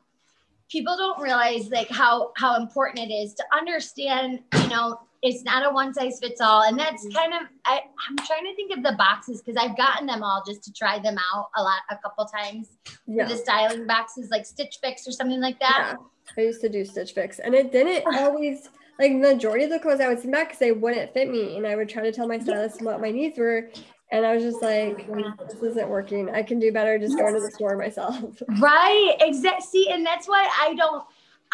people 0.73 0.97
don't 0.97 1.21
realize 1.21 1.69
like 1.69 1.91
how 1.91 2.33
how 2.37 2.57
important 2.57 2.99
it 2.99 3.13
is 3.13 3.35
to 3.35 3.45
understand. 3.53 4.41
You 4.55 4.69
know, 4.69 4.99
it's 5.21 5.45
not 5.45 5.65
a 5.65 5.71
one 5.71 5.93
size 5.93 6.19
fits 6.21 6.41
all, 6.41 6.63
and 6.63 6.79
that's 6.79 7.05
mm-hmm. 7.07 7.17
kind 7.17 7.35
of 7.35 7.43
I, 7.67 7.83
I'm 8.09 8.17
trying 8.27 8.45
to 8.45 8.57
think 8.57 8.77
of 8.77 8.83
the 8.83 8.97
boxes 8.97 9.43
because 9.43 9.63
I've 9.63 9.77
gotten 9.77 10.07
them 10.07 10.23
all 10.23 10.43
just 10.47 10.65
to 10.65 10.73
try 10.73 10.99
them 10.99 11.17
out 11.33 11.47
a 11.57 11.63
lot 11.63 11.83
a 11.91 11.97
couple 11.99 12.25
times. 12.25 12.71
Yeah. 13.07 13.29
The 13.29 13.37
styling 13.37 13.87
boxes 13.87 14.31
like 14.31 14.47
Stitch 14.47 14.79
Fix 14.83 15.07
or 15.07 15.13
something 15.13 15.41
like 15.41 15.61
that. 15.61 15.97
Yeah. 15.99 16.43
I 16.43 16.47
used 16.47 16.63
to 16.63 16.69
do 16.69 16.85
Stitch 16.85 17.13
Fix, 17.13 17.39
and 17.39 17.55
it 17.55 17.71
didn't 17.71 18.05
always 18.17 18.71
like 18.99 19.13
the 19.13 19.35
majority 19.35 19.65
of 19.65 19.71
the 19.71 19.79
clothes 19.79 20.01
I 20.01 20.09
would 20.09 20.21
send 20.21 20.33
back 20.33 20.49
because 20.49 20.59
they 20.59 20.73
wouldn't 20.73 21.13
fit 21.13 21.31
me, 21.31 21.57
and 21.57 21.67
I 21.67 21.77
would 21.77 21.89
try 21.89 22.03
to 22.03 22.13
tell 22.13 22.27
my 22.27 22.39
stylist 22.39 22.81
what 22.83 23.01
my 23.01 23.11
needs 23.11 23.39
were, 23.39 23.71
and 24.13 24.27
I 24.27 24.35
was 24.35 24.45
just 24.45 24.63
like, 24.63 25.07
this 25.49 25.63
isn't 25.63 25.89
working. 25.89 26.29
I 26.29 26.43
can 26.43 26.61
do 26.61 26.71
better 26.71 26.99
just 26.99 27.17
going 27.17 27.33
to 27.35 27.41
the 27.41 27.51
store 27.51 27.77
myself. 27.77 28.43
Right. 28.61 29.17
Exactly. 29.21 29.67
See, 29.67 29.91
and 29.91 30.05
that's 30.05 30.29
why 30.29 30.49
I 30.61 30.75
don't. 30.75 31.05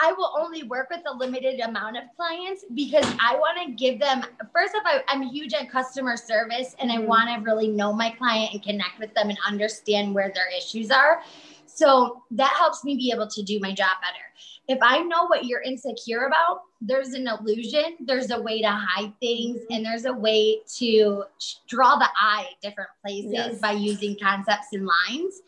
I 0.01 0.13
will 0.13 0.33
only 0.39 0.63
work 0.65 0.91
with 0.91 1.01
a 1.07 1.17
limited 1.17 1.61
amount 1.61 1.97
of 1.97 2.05
clients 2.17 2.65
because 2.75 3.05
I 3.21 3.37
want 3.37 3.59
to 3.65 3.73
give 3.73 3.99
them. 4.01 4.23
First 4.53 4.75
off, 4.75 4.83
I, 4.85 5.03
am 5.09 5.23
huge 5.23 5.55
on 5.55 5.67
customer 5.67 6.17
service, 6.17 6.75
and 6.81 6.91
I 6.91 6.97
mm-hmm. 6.97 7.07
want 7.07 7.29
to 7.29 7.51
really 7.51 7.69
know 7.69 7.93
my 7.93 8.11
client 8.11 8.53
and 8.53 8.63
connect 8.63 8.99
with 8.99 9.15
them 9.15 9.31
and 9.31 9.39
understand 9.47 10.15
where 10.15 10.31
their 10.35 10.49
issues 10.57 10.91
are. 10.91 11.23
So 11.67 12.23
that 12.33 12.55
helps 12.59 12.85
me 12.85 12.97
be 12.97 13.13
able 13.13 13.29
to 13.29 13.43
do 13.43 13.61
my 13.61 13.73
job 13.73 13.97
better 14.03 14.25
if 14.69 14.79
I 14.83 15.01
know 15.01 15.27
what 15.27 15.47
you're 15.47 15.63
insecure 15.63 16.27
about, 16.27 16.61
there's 16.83 17.15
an 17.15 17.27
illusion, 17.27 17.97
there's 18.01 18.31
a 18.31 18.41
way 18.41 18.61
to 18.61 18.69
hide 18.71 19.13
things, 19.19 19.61
and 19.71 19.85
there's 19.85 20.05
a 20.05 20.13
way 20.13 20.61
to 20.77 21.25
draw 21.67 21.97
the 21.97 22.09
eye 22.21 22.51
different 22.63 22.91
places 23.03 23.33
yes. 23.33 23.59
by 23.59 23.73
using 23.73 24.17
concepts 24.21 24.69
and 24.73 24.87
lines. 24.87 25.41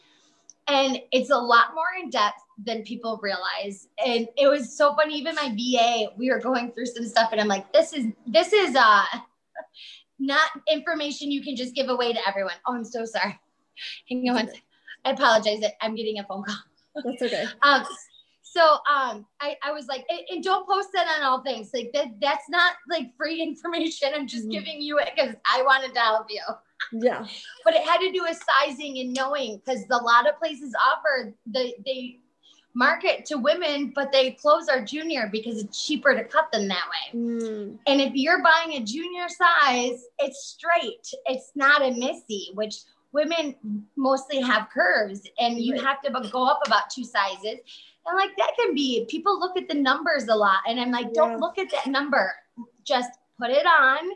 And 0.69 1.01
it's 1.13 1.31
a 1.31 1.37
lot 1.37 1.75
more 1.75 2.03
in 2.03 2.09
depth 2.09 2.41
than 2.65 2.83
people 2.83 3.21
realize. 3.23 3.89
And 4.05 4.27
it 4.37 4.47
was 4.47 4.75
so 4.75 4.95
funny. 4.95 5.15
Even 5.19 5.35
my 5.35 5.55
VA, 5.55 6.13
we 6.17 6.31
were 6.31 6.39
going 6.39 6.73
through 6.73 6.87
some 6.87 7.05
stuff, 7.05 7.31
and 7.33 7.41
I'm 7.41 7.49
like, 7.49 7.71
this 7.73 7.93
is 7.93 8.07
this 8.27 8.53
is 8.53 8.75
uh 8.75 9.05
not 10.19 10.51
information 10.71 11.31
you 11.31 11.43
can 11.43 11.57
just 11.57 11.75
give 11.75 11.91
away 11.91 12.13
to 12.13 12.21
everyone. 12.27 12.55
Oh, 12.67 12.75
I'm 12.75 12.85
so 12.85 13.05
sorry. 13.05 13.39
Hang 14.09 14.31
on. 14.31 14.49
I 15.05 15.11
apologize. 15.11 15.63
I'm 15.81 15.95
getting 15.95 16.19
a 16.19 16.25
phone 16.25 16.45
call. 16.45 16.57
That's 17.05 17.23
okay. 17.23 17.47
um, 17.63 17.85
so 18.53 18.79
um, 18.93 19.27
I, 19.41 19.57
I 19.63 19.71
was 19.71 19.87
like, 19.87 20.05
and, 20.09 20.21
and, 20.29 20.43
don't 20.43 20.69
post 20.69 20.89
that 20.93 21.07
on 21.07 21.25
all 21.25 21.41
things. 21.43 21.71
Like 21.73 21.93
that, 21.95 22.07
that's 22.21 22.49
not 22.49 22.75
like 22.89 23.17
free 23.17 23.41
information. 23.43 24.09
I'm 24.15 24.27
just 24.27 24.45
mm-hmm. 24.45 24.51
giving 24.51 24.83
you 24.83 24.99
it 24.99 25.11
because 25.15 25.37
I 25.47 25.63
wanted 25.63 25.95
to 25.95 26.01
help 26.01 26.27
you. 26.29 26.43
Yeah. 26.93 27.27
but 27.63 27.75
it 27.75 27.87
had 27.87 27.99
to 27.99 28.11
do 28.11 28.23
with 28.23 28.43
sizing 28.43 28.99
and 28.99 29.13
knowing 29.13 29.59
because 29.59 29.85
a 29.91 29.99
lot 29.99 30.27
of 30.27 30.39
places 30.39 30.75
offer 30.83 31.35
the 31.53 31.75
they 31.85 32.21
market 32.75 33.27
to 33.27 33.37
women, 33.37 33.93
but 33.95 34.11
they 34.13 34.31
close 34.33 34.67
our 34.69 34.83
junior 34.83 35.29
because 35.31 35.63
it's 35.63 35.87
cheaper 35.87 36.15
to 36.15 36.25
cut 36.25 36.51
them 36.51 36.69
that 36.69 36.85
way. 36.89 37.21
Mm. 37.21 37.79
And 37.87 38.01
if 38.01 38.15
you're 38.15 38.43
buying 38.43 38.81
a 38.81 38.85
junior 38.85 39.27
size, 39.29 40.03
it's 40.19 40.57
straight. 40.57 41.07
It's 41.27 41.53
not 41.55 41.83
a 41.83 41.91
missy, 41.93 42.49
which 42.55 42.77
women 43.13 43.55
mostly 43.97 44.41
have 44.41 44.69
curves 44.73 45.23
and 45.39 45.61
you 45.61 45.81
have 45.81 46.01
to 46.03 46.11
go 46.31 46.47
up 46.47 46.61
about 46.67 46.91
two 46.91 47.05
sizes 47.05 47.59
and 48.07 48.17
like 48.17 48.37
that 48.39 48.53
can 48.59 48.75
be 48.75 49.07
people 49.09 49.39
look 49.39 49.57
at 49.57 49.69
the 49.69 49.75
numbers 49.75 50.29
a 50.29 50.35
lot. 50.35 50.61
And 50.69 50.81
I'm 50.81 50.91
like, 50.91 51.13
don't 51.13 51.41
look 51.41 51.59
at 51.59 51.71
that 51.71 51.87
number. 51.87 52.33
Just 52.85 53.11
put 53.39 53.51
it 53.51 53.67
on. 53.67 54.11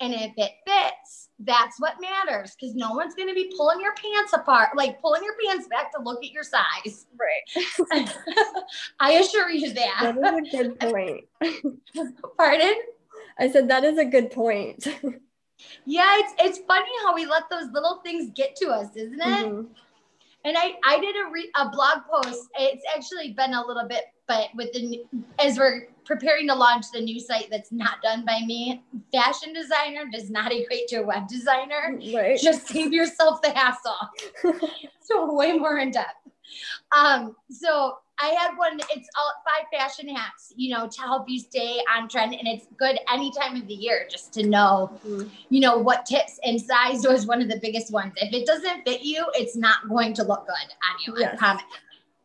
And 0.00 0.14
if 0.14 0.32
it 0.36 0.52
fits, 0.64 1.28
that's 1.40 1.80
what 1.80 1.94
matters 2.00 2.54
because 2.58 2.74
no 2.76 2.92
one's 2.92 3.14
going 3.14 3.28
to 3.28 3.34
be 3.34 3.52
pulling 3.56 3.80
your 3.80 3.94
pants 3.94 4.32
apart, 4.32 4.76
like 4.76 5.00
pulling 5.00 5.24
your 5.24 5.34
pants 5.44 5.66
back 5.66 5.92
to 5.92 6.00
look 6.00 6.24
at 6.24 6.30
your 6.30 6.44
size. 6.44 7.06
Right. 7.18 8.08
I 9.00 9.14
assure 9.14 9.50
you 9.50 9.72
that. 9.74 10.14
That 10.20 10.34
is 10.34 10.54
a 10.54 10.56
good 10.56 10.80
point. 10.80 11.24
Pardon? 12.36 12.74
I 13.40 13.50
said 13.50 13.68
that 13.68 13.82
is 13.82 13.98
a 13.98 14.04
good 14.04 14.30
point. 14.30 14.86
yeah, 15.84 16.16
it's 16.18 16.34
it's 16.38 16.58
funny 16.66 16.90
how 17.04 17.14
we 17.14 17.26
let 17.26 17.50
those 17.50 17.70
little 17.72 18.00
things 18.04 18.30
get 18.34 18.54
to 18.56 18.68
us, 18.68 18.94
isn't 18.94 19.20
it? 19.20 19.46
Mm-hmm. 19.46 19.72
And 20.44 20.56
I, 20.56 20.74
I 20.84 21.00
did 21.00 21.16
a, 21.16 21.30
re, 21.30 21.50
a 21.56 21.68
blog 21.68 21.98
post. 22.10 22.48
It's 22.58 22.82
actually 22.94 23.32
been 23.32 23.54
a 23.54 23.66
little 23.66 23.86
bit, 23.88 24.04
but 24.26 24.48
with 24.54 24.72
the 24.72 25.04
as 25.40 25.58
we're 25.58 25.88
preparing 26.04 26.48
to 26.48 26.54
launch 26.54 26.86
the 26.92 27.00
new 27.00 27.20
site 27.20 27.48
that's 27.50 27.72
not 27.72 28.00
done 28.02 28.24
by 28.24 28.40
me, 28.46 28.82
fashion 29.12 29.52
designer 29.52 30.04
does 30.10 30.30
not 30.30 30.52
equate 30.52 30.88
to 30.88 30.96
a 30.96 31.02
web 31.02 31.28
designer. 31.28 31.98
Right. 32.14 32.38
Just 32.40 32.68
save 32.68 32.92
yourself 32.92 33.42
the 33.42 33.50
hassle. 33.50 33.96
so 35.00 35.34
way 35.34 35.52
more 35.52 35.78
in 35.78 35.90
depth. 35.90 36.14
Um, 36.96 37.36
so 37.50 37.98
I 38.20 38.28
had 38.28 38.56
one, 38.56 38.80
it's 38.90 39.08
all 39.16 39.32
five 39.44 39.66
fashion 39.72 40.08
hacks, 40.08 40.52
you 40.56 40.74
know, 40.74 40.88
to 40.88 41.00
help 41.02 41.28
you 41.28 41.38
stay 41.38 41.80
on 41.96 42.08
trend. 42.08 42.34
And 42.34 42.48
it's 42.48 42.66
good 42.76 42.98
any 43.12 43.30
time 43.32 43.56
of 43.56 43.66
the 43.68 43.74
year 43.74 44.06
just 44.10 44.32
to 44.34 44.46
know, 44.46 44.90
mm-hmm. 45.06 45.28
you 45.50 45.60
know, 45.60 45.78
what 45.78 46.04
tips 46.04 46.40
and 46.44 46.60
size 46.60 47.06
was 47.06 47.26
one 47.26 47.40
of 47.40 47.48
the 47.48 47.60
biggest 47.60 47.92
ones. 47.92 48.12
If 48.16 48.32
it 48.34 48.46
doesn't 48.46 48.82
fit 48.84 49.02
you, 49.02 49.24
it's 49.34 49.56
not 49.56 49.88
going 49.88 50.14
to 50.14 50.24
look 50.24 50.46
good 50.46 50.54
on 50.54 50.96
you. 51.06 51.14
Yes. 51.20 51.34
I 51.34 51.36
promise. 51.36 51.62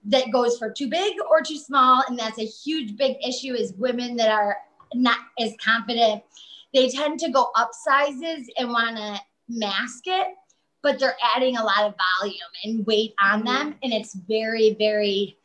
That 0.05 0.31
goes 0.31 0.57
for 0.57 0.69
too 0.69 0.89
big 0.89 1.13
or 1.29 1.41
too 1.41 1.57
small. 1.57 2.03
And 2.07 2.19
that's 2.19 2.39
a 2.39 2.45
huge, 2.45 2.97
big 2.97 3.17
issue 3.25 3.53
is 3.53 3.73
women 3.73 4.15
that 4.17 4.29
are 4.29 4.57
not 4.93 5.19
as 5.39 5.53
confident. 5.63 6.23
They 6.73 6.89
tend 6.89 7.19
to 7.19 7.29
go 7.29 7.51
up 7.55 7.69
sizes 7.85 8.49
and 8.57 8.69
want 8.69 8.97
to 8.97 9.19
mask 9.47 10.03
it, 10.07 10.27
but 10.81 10.99
they're 10.99 11.15
adding 11.35 11.55
a 11.55 11.63
lot 11.63 11.83
of 11.83 11.93
volume 12.19 12.35
and 12.63 12.85
weight 12.85 13.13
on 13.21 13.43
mm-hmm. 13.43 13.47
them. 13.47 13.75
And 13.83 13.93
it's 13.93 14.15
very, 14.15 14.75
very, 14.77 15.37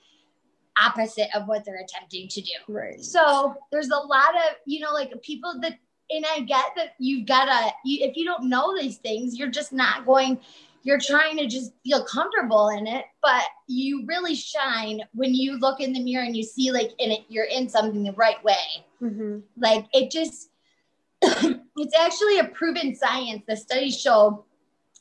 opposite 0.82 1.28
of 1.34 1.46
what 1.46 1.64
they're 1.64 1.82
attempting 1.82 2.28
to 2.28 2.40
do. 2.40 2.52
Right. 2.68 3.00
So 3.00 3.54
there's 3.70 3.90
a 3.90 3.96
lot 3.96 4.34
of, 4.34 4.56
you 4.66 4.80
know, 4.80 4.92
like 4.92 5.10
people 5.22 5.58
that, 5.62 5.78
and 6.10 6.24
I 6.34 6.40
get 6.40 6.64
that 6.76 6.94
you've 6.98 7.26
got 7.26 7.46
to, 7.46 7.72
you, 7.84 8.04
if 8.06 8.16
you 8.16 8.24
don't 8.24 8.48
know 8.48 8.76
these 8.76 8.96
things, 8.96 9.38
you're 9.38 9.50
just 9.50 9.72
not 9.72 10.06
going, 10.06 10.40
you're 10.82 10.98
trying 10.98 11.36
to 11.36 11.46
just 11.46 11.72
feel 11.84 12.04
comfortable 12.04 12.68
in 12.70 12.86
it, 12.86 13.04
but 13.20 13.42
you 13.66 14.06
really 14.06 14.34
shine 14.34 15.02
when 15.12 15.34
you 15.34 15.58
look 15.58 15.80
in 15.80 15.92
the 15.92 16.02
mirror 16.02 16.24
and 16.24 16.36
you 16.36 16.42
see 16.42 16.70
like 16.70 16.92
in 16.98 17.10
it, 17.10 17.24
you're 17.28 17.44
in 17.44 17.68
something 17.68 18.02
the 18.04 18.12
right 18.12 18.42
way. 18.42 18.84
Mm-hmm. 19.02 19.40
Like 19.58 19.86
it 19.92 20.10
just, 20.10 20.50
it's 21.22 21.98
actually 21.98 22.38
a 22.38 22.44
proven 22.44 22.94
science. 22.94 23.42
The 23.46 23.56
studies 23.56 24.00
show 24.00 24.44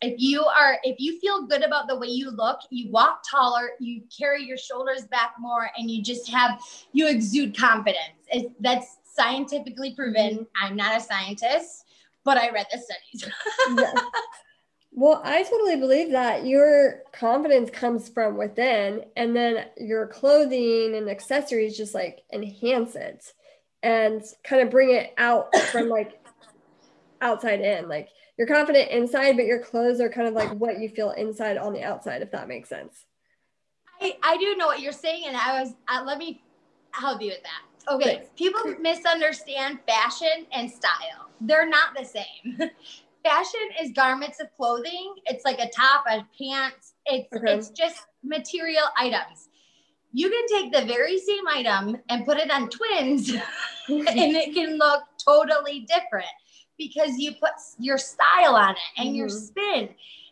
if 0.01 0.15
you 0.17 0.43
are 0.43 0.77
if 0.83 0.95
you 0.99 1.19
feel 1.19 1.47
good 1.47 1.63
about 1.63 1.87
the 1.87 1.97
way 1.97 2.07
you 2.07 2.29
look 2.29 2.59
you 2.69 2.91
walk 2.91 3.21
taller 3.29 3.71
you 3.79 4.01
carry 4.15 4.43
your 4.43 4.57
shoulders 4.57 5.05
back 5.07 5.33
more 5.39 5.69
and 5.77 5.89
you 5.89 6.03
just 6.03 6.29
have 6.29 6.59
you 6.93 7.07
exude 7.07 7.57
confidence 7.57 8.27
it, 8.29 8.51
that's 8.61 8.97
scientifically 9.03 9.95
proven 9.95 10.35
mm-hmm. 10.35 10.43
i'm 10.61 10.75
not 10.75 10.95
a 10.95 11.01
scientist 11.01 11.85
but 12.23 12.37
i 12.37 12.49
read 12.49 12.67
the 12.71 12.77
studies 12.77 13.33
yeah. 13.77 14.01
Well, 14.99 15.21
I 15.23 15.43
totally 15.43 15.75
believe 15.75 16.09
that 16.13 16.47
your 16.47 17.03
confidence 17.11 17.69
comes 17.69 18.09
from 18.09 18.35
within, 18.35 19.05
and 19.15 19.35
then 19.35 19.65
your 19.77 20.07
clothing 20.07 20.95
and 20.95 21.07
accessories 21.07 21.77
just 21.77 21.93
like 21.93 22.23
enhance 22.33 22.95
it 22.95 23.31
and 23.83 24.23
kind 24.43 24.63
of 24.63 24.71
bring 24.71 24.89
it 24.95 25.13
out 25.19 25.55
from 25.71 25.89
like 25.89 26.19
outside 27.21 27.61
in. 27.61 27.87
Like 27.87 28.09
you're 28.37 28.47
confident 28.47 28.91
inside, 28.91 29.35
but 29.35 29.45
your 29.45 29.59
clothes 29.59 29.99
are 29.99 30.09
kind 30.09 30.27
of 30.27 30.33
like 30.33 30.51
what 30.53 30.79
you 30.79 30.89
feel 30.89 31.11
inside 31.11 31.57
on 31.57 31.73
the 31.73 31.83
outside, 31.83 32.21
if 32.21 32.31
that 32.31 32.47
makes 32.47 32.69
sense. 32.69 33.05
I, 33.99 34.15
I 34.21 34.37
do 34.37 34.55
know 34.55 34.67
what 34.67 34.81
you're 34.81 34.91
saying, 34.91 35.23
and 35.27 35.35
I 35.35 35.59
was 35.59 35.73
uh, 35.87 36.03
let 36.05 36.19
me 36.19 36.43
help 36.91 37.21
you 37.21 37.29
with 37.29 37.43
that. 37.43 37.93
Okay, 37.93 38.17
Thanks. 38.17 38.29
people 38.35 38.61
misunderstand 38.79 39.79
fashion 39.87 40.45
and 40.51 40.69
style. 40.69 41.29
They're 41.41 41.67
not 41.67 41.95
the 41.97 42.05
same. 42.05 42.59
fashion 43.23 43.59
is 43.81 43.91
garments 43.91 44.39
of 44.39 44.47
clothing. 44.55 45.15
It's 45.25 45.43
like 45.43 45.59
a 45.59 45.69
top, 45.69 46.05
a 46.07 46.25
pants. 46.39 46.93
It's 47.05 47.31
okay. 47.33 47.53
it's 47.53 47.69
just 47.69 48.05
material 48.23 48.85
items. 48.97 49.49
You 50.13 50.29
can 50.29 50.61
take 50.61 50.71
the 50.71 50.85
very 50.85 51.19
same 51.19 51.47
item 51.47 51.97
and 52.09 52.25
put 52.25 52.37
it 52.37 52.51
on 52.51 52.69
twins, 52.69 53.29
and 53.87 54.35
it 54.35 54.53
can 54.53 54.77
look 54.77 55.03
totally 55.23 55.81
different 55.81 56.27
because 56.77 57.17
you 57.17 57.33
put 57.33 57.51
your 57.79 57.97
style 57.97 58.55
on 58.55 58.71
it 58.71 58.77
and 58.97 59.07
mm-hmm. 59.07 59.15
your 59.15 59.29
spin. 59.29 59.89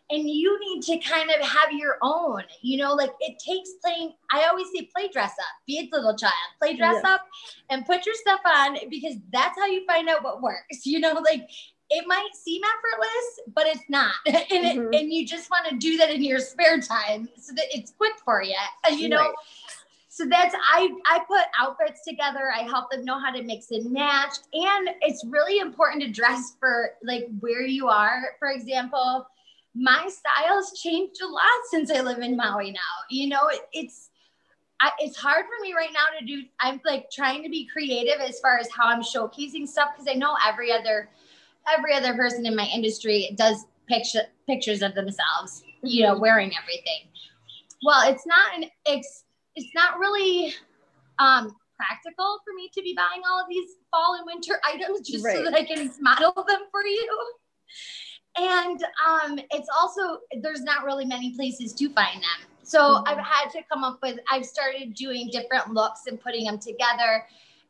And 0.08 0.30
you 0.30 0.56
need 0.60 0.82
to 0.84 0.98
kind 0.98 1.30
of 1.30 1.44
have 1.44 1.72
your 1.72 1.98
own 2.00 2.44
you 2.62 2.76
know 2.76 2.94
like 2.94 3.10
it 3.18 3.40
takes 3.44 3.70
playing 3.82 4.12
i 4.32 4.46
always 4.46 4.68
say 4.72 4.88
play 4.94 5.08
dress 5.08 5.32
up 5.32 5.46
be 5.66 5.80
a 5.80 5.96
little 5.96 6.16
child 6.16 6.32
play 6.60 6.76
dress 6.76 7.02
up 7.02 7.22
and 7.70 7.84
put 7.84 8.06
your 8.06 8.14
stuff 8.14 8.38
on 8.46 8.76
because 8.88 9.16
that's 9.32 9.58
how 9.58 9.66
you 9.66 9.84
find 9.84 10.08
out 10.08 10.22
what 10.22 10.40
works 10.40 10.62
you 10.86 11.00
know 11.00 11.14
like 11.24 11.50
it 11.90 12.04
might 12.06 12.28
seem 12.34 12.62
effortless 12.64 13.40
but 13.54 13.66
it's 13.66 13.88
not. 13.88 14.14
And, 14.26 14.46
mm-hmm. 14.48 14.92
it, 14.92 15.00
and 15.00 15.12
you 15.12 15.26
just 15.26 15.50
want 15.50 15.68
to 15.68 15.76
do 15.76 15.96
that 15.96 16.10
in 16.10 16.22
your 16.22 16.38
spare 16.38 16.80
time 16.80 17.28
so 17.36 17.52
that 17.54 17.64
it's 17.70 17.90
quick 17.92 18.14
for 18.24 18.42
you 18.42 18.54
you 18.92 19.08
know? 19.08 19.18
Right 19.18 19.34
so 20.16 20.24
that's 20.24 20.54
I 20.54 20.88
I 21.04 21.18
put 21.28 21.42
outfits 21.60 22.02
together. 22.02 22.50
I 22.50 22.62
help 22.62 22.90
them 22.90 23.04
know 23.04 23.20
how 23.20 23.30
to 23.30 23.42
mix 23.42 23.70
and 23.70 23.92
match, 23.92 24.32
and 24.54 24.88
it's 25.02 25.22
really 25.26 25.58
important 25.58 26.02
to 26.04 26.10
dress 26.10 26.56
for 26.58 26.92
like 27.02 27.28
where 27.40 27.66
you 27.66 27.88
are. 27.88 28.28
For 28.38 28.48
example, 28.48 29.26
my 29.74 30.08
styles 30.08 30.72
changed 30.80 31.20
a 31.20 31.26
lot 31.26 31.44
since 31.70 31.90
I 31.90 32.00
live 32.00 32.20
in 32.20 32.34
Maui 32.34 32.70
now. 32.70 32.78
You 33.10 33.28
know, 33.28 33.48
it, 33.48 33.60
it's 33.74 34.08
I, 34.80 34.90
it's 35.00 35.18
hard 35.18 35.44
for 35.44 35.62
me 35.62 35.74
right 35.74 35.90
now 35.92 36.18
to 36.18 36.24
do. 36.24 36.44
I'm 36.60 36.80
like 36.86 37.10
trying 37.10 37.42
to 37.42 37.50
be 37.50 37.66
creative 37.66 38.18
as 38.18 38.40
far 38.40 38.56
as 38.56 38.70
how 38.70 38.86
I'm 38.86 39.02
showcasing 39.02 39.68
stuff 39.68 39.90
because 39.94 40.10
I 40.10 40.16
know 40.16 40.34
every 40.48 40.72
other 40.72 41.10
every 41.76 41.92
other 41.92 42.14
person 42.14 42.46
in 42.46 42.56
my 42.56 42.66
industry 42.74 43.34
does 43.36 43.66
picture 43.86 44.22
pictures 44.46 44.80
of 44.80 44.94
themselves, 44.94 45.62
you 45.82 46.04
know, 46.04 46.18
wearing 46.18 46.52
everything. 46.58 47.10
Well, 47.84 48.10
it's 48.10 48.26
not 48.26 48.56
an 48.56 48.70
ex 48.86 49.24
it's 49.56 49.74
not 49.74 49.98
really 49.98 50.54
um, 51.18 51.56
practical 51.76 52.38
for 52.44 52.54
me 52.54 52.70
to 52.74 52.82
be 52.82 52.94
buying 52.94 53.22
all 53.30 53.40
of 53.40 53.48
these 53.48 53.70
fall 53.90 54.16
and 54.16 54.26
winter 54.26 54.60
items 54.64 55.08
just 55.08 55.24
right. 55.24 55.36
so 55.36 55.44
that 55.44 55.54
I 55.54 55.64
can 55.64 55.90
model 56.00 56.32
them 56.46 56.60
for 56.70 56.84
you. 56.84 57.32
And 58.38 58.84
um, 59.06 59.38
it's 59.50 59.68
also, 59.78 60.20
there's 60.42 60.62
not 60.62 60.84
really 60.84 61.06
many 61.06 61.34
places 61.34 61.72
to 61.74 61.88
find 61.90 62.16
them. 62.16 62.50
So 62.62 62.80
mm-hmm. 62.80 63.08
I've 63.08 63.24
had 63.24 63.48
to 63.52 63.62
come 63.72 63.82
up 63.82 63.98
with, 64.02 64.18
I've 64.30 64.44
started 64.44 64.94
doing 64.94 65.30
different 65.32 65.72
looks 65.72 66.02
and 66.06 66.20
putting 66.20 66.44
them 66.44 66.58
together. 66.58 67.24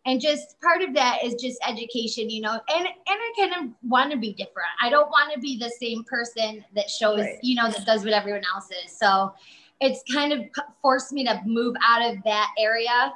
And 0.07 0.21
just 0.21 0.61
part 0.61 0.83
of 0.83 0.95
that 0.95 1.25
is 1.25 1.35
just 1.35 1.59
education, 1.67 2.31
you 2.31 2.41
know, 2.41 2.53
and, 2.53 2.87
and 2.87 2.97
I 3.07 3.33
kind 3.37 3.53
of 3.53 3.73
want 3.83 4.11
to 4.13 4.17
be 4.17 4.33
different. 4.33 4.69
I 4.81 4.89
don't 4.89 5.09
want 5.11 5.33
to 5.35 5.41
be 5.41 5.59
the 5.59 5.71
same 5.81 6.05
person 6.05 6.65
that 6.75 6.89
shows, 6.89 7.21
right. 7.21 7.39
you 7.43 7.57
know, 7.57 7.71
that 7.71 7.85
does 7.85 8.05
what 8.05 8.13
everyone 8.13 8.43
else 8.55 8.69
is. 8.85 8.97
So 8.97 9.35
it's 9.81 10.03
kind 10.13 10.33
of 10.33 10.41
forced 10.83 11.13
me 11.13 11.25
to 11.25 11.41
move 11.45 11.77
out 11.83 12.11
of 12.11 12.23
that 12.25 12.51
area. 12.59 13.13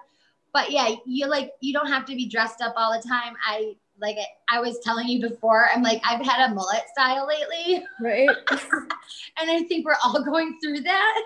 But 0.53 0.71
yeah, 0.71 0.95
you 1.07 1.27
like 1.27 1.53
you 1.61 1.73
don't 1.73 1.87
have 1.87 2.05
to 2.07 2.15
be 2.15 2.29
dressed 2.29 2.61
up 2.61 2.75
all 2.77 2.93
the 2.93 3.07
time. 3.07 3.35
I 3.47 3.77
like 4.01 4.17
I 4.49 4.61
was 4.61 4.79
telling 4.81 5.09
you 5.09 5.21
before, 5.21 5.69
I'm 5.73 5.83
like 5.83 6.01
I've 6.05 6.25
had 6.25 6.51
a 6.51 6.55
mullet 6.55 6.83
style 6.93 7.27
lately, 7.27 7.85
right? 8.01 8.29
and 8.51 9.51
I 9.51 9.63
think 9.69 9.87
we're 9.87 9.97
all 10.05 10.25
going 10.25 10.59
through 10.63 10.81
that. 10.81 11.23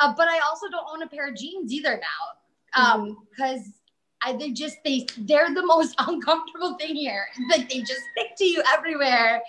Uh, 0.00 0.14
but 0.16 0.28
I 0.28 0.38
also 0.40 0.68
don't 0.68 0.86
own 0.92 1.02
a 1.02 1.08
pair 1.08 1.28
of 1.28 1.36
jeans 1.36 1.72
either 1.72 2.00
now, 2.00 2.92
um, 2.92 3.16
because 3.30 3.60
mm-hmm. 3.60 4.30
I 4.30 4.36
they 4.36 4.50
just 4.50 4.76
they 4.84 5.06
they're 5.18 5.54
the 5.54 5.64
most 5.64 5.94
uncomfortable 5.98 6.76
thing 6.76 6.94
here. 6.94 7.26
Like 7.50 7.68
they 7.70 7.80
just 7.80 8.02
stick 8.12 8.36
to 8.36 8.44
you 8.44 8.62
everywhere. 8.76 9.40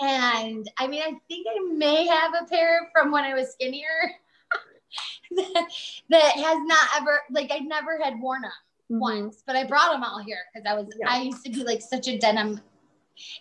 And 0.00 0.68
I 0.78 0.88
mean, 0.88 1.02
I 1.02 1.12
think 1.28 1.46
I 1.48 1.72
may 1.72 2.06
have 2.06 2.32
a 2.34 2.46
pair 2.46 2.90
from 2.92 3.12
when 3.12 3.22
I 3.22 3.34
was 3.34 3.52
skinnier 3.52 4.10
that, 5.36 5.66
that 6.10 6.32
has 6.32 6.58
not 6.66 6.88
ever 6.96 7.20
like 7.30 7.50
I 7.52 7.58
never 7.58 7.98
had 8.02 8.20
worn 8.20 8.42
them 8.42 8.50
mm-hmm. 8.90 9.00
once, 9.00 9.42
but 9.46 9.56
I 9.56 9.64
brought 9.64 9.92
them 9.92 10.02
all 10.02 10.22
here 10.22 10.40
because 10.52 10.66
I 10.70 10.74
was 10.74 10.86
yeah. 10.98 11.10
I 11.10 11.22
used 11.22 11.44
to 11.44 11.50
be 11.50 11.64
like 11.64 11.82
such 11.82 12.08
a 12.08 12.18
denim 12.18 12.60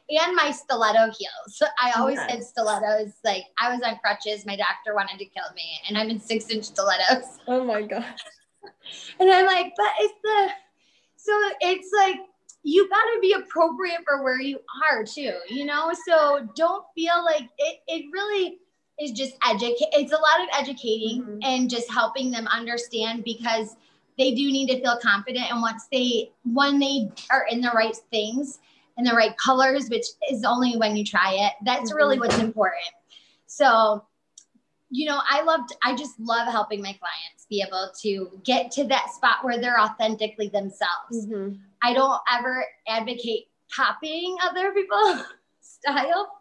and 0.10 0.36
my 0.36 0.51
stiletto 0.51 1.12
heels. 1.17 1.63
I 1.82 1.91
always 1.97 2.17
yes. 2.17 2.32
had 2.32 2.43
stilettos. 2.43 3.13
Like 3.23 3.45
I 3.60 3.73
was 3.73 3.82
on 3.84 3.97
crutches. 3.99 4.45
My 4.45 4.56
doctor 4.56 4.95
wanted 4.95 5.17
to 5.19 5.25
kill 5.25 5.51
me, 5.56 5.79
and 5.88 5.97
I'm 5.97 6.10
in 6.10 6.19
six 6.19 6.49
inch 6.49 6.65
stilettos. 6.65 7.39
Oh 7.47 7.63
my 7.63 7.82
god! 7.82 8.06
And 9.19 9.32
I'm 9.32 9.45
like, 9.45 9.73
but 9.75 9.91
it's 9.99 10.13
the 10.23 10.49
so 11.15 11.32
it's 11.62 11.89
like 11.95 12.17
you 12.63 12.89
got 12.89 13.03
to 13.03 13.19
be 13.21 13.34
appropriate 13.34 14.01
for 14.06 14.23
where 14.23 14.39
you 14.39 14.60
are 14.89 15.03
too, 15.03 15.34
you 15.49 15.65
know. 15.65 15.91
So 16.08 16.47
don't 16.56 16.86
feel 16.95 17.23
like 17.23 17.49
it. 17.58 17.79
It 17.88 18.06
really 18.12 18.60
is 18.99 19.12
just 19.12 19.34
educate. 19.47 19.89
It's 19.91 20.12
a 20.12 20.15
lot 20.15 20.41
of 20.41 20.47
educating 20.60 21.23
mm-hmm. 21.23 21.39
and 21.43 21.69
just 21.69 21.91
helping 21.91 22.32
them 22.32 22.47
understand 22.47 23.23
because 23.23 23.75
they 24.17 24.36
do 24.36 24.51
need 24.51 24.67
to 24.67 24.79
feel 24.82 24.97
confident. 25.01 25.51
And 25.51 25.62
once 25.62 25.88
they, 25.91 26.32
when 26.45 26.79
they 26.79 27.10
are 27.32 27.45
in 27.49 27.62
the 27.62 27.71
right 27.73 27.95
things 28.12 28.60
and 28.97 29.06
the 29.06 29.13
right 29.13 29.36
colors, 29.38 29.89
which 29.89 30.06
is 30.32 30.43
only 30.43 30.77
when 30.77 30.95
you 30.95 31.03
try 31.03 31.34
it, 31.34 31.53
that's 31.65 31.89
mm-hmm. 31.89 31.97
really 31.97 32.19
what's 32.19 32.38
important. 32.38 32.84
So, 33.47 34.06
you 34.89 35.08
know, 35.08 35.19
I 35.27 35.41
loved, 35.41 35.75
I 35.84 35.95
just 35.95 36.19
love 36.19 36.47
helping 36.47 36.82
my 36.82 36.93
clients 36.93 37.47
be 37.49 37.63
able 37.67 37.91
to 38.01 38.39
get 38.43 38.71
to 38.71 38.84
that 38.86 39.12
spot 39.12 39.43
where 39.43 39.60
they're 39.60 39.79
authentically 39.79 40.49
themselves. 40.49 41.25
Mm-hmm. 41.25 41.56
I 41.82 41.93
don't 41.93 42.21
ever 42.32 42.63
advocate 42.88 43.47
copying 43.75 44.38
other 44.43 44.71
people's 44.71 45.23
style 45.62 46.32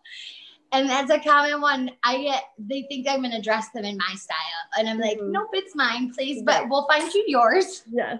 and 0.72 0.88
that's 0.88 1.10
a 1.10 1.18
common 1.18 1.60
one. 1.60 1.90
I 2.02 2.22
get 2.22 2.44
they 2.58 2.82
think 2.88 3.06
I'm 3.08 3.22
gonna 3.22 3.42
dress 3.42 3.68
them 3.70 3.84
in 3.84 3.96
my 3.96 4.14
style, 4.14 4.36
and 4.78 4.88
I'm 4.88 4.98
like, 4.98 5.18
mm-hmm. 5.18 5.32
nope, 5.32 5.50
it's 5.52 5.76
mine, 5.76 6.12
please. 6.12 6.42
But 6.42 6.68
we'll 6.68 6.86
find 6.88 7.12
you 7.12 7.24
yours. 7.26 7.82
Yes, 7.90 8.18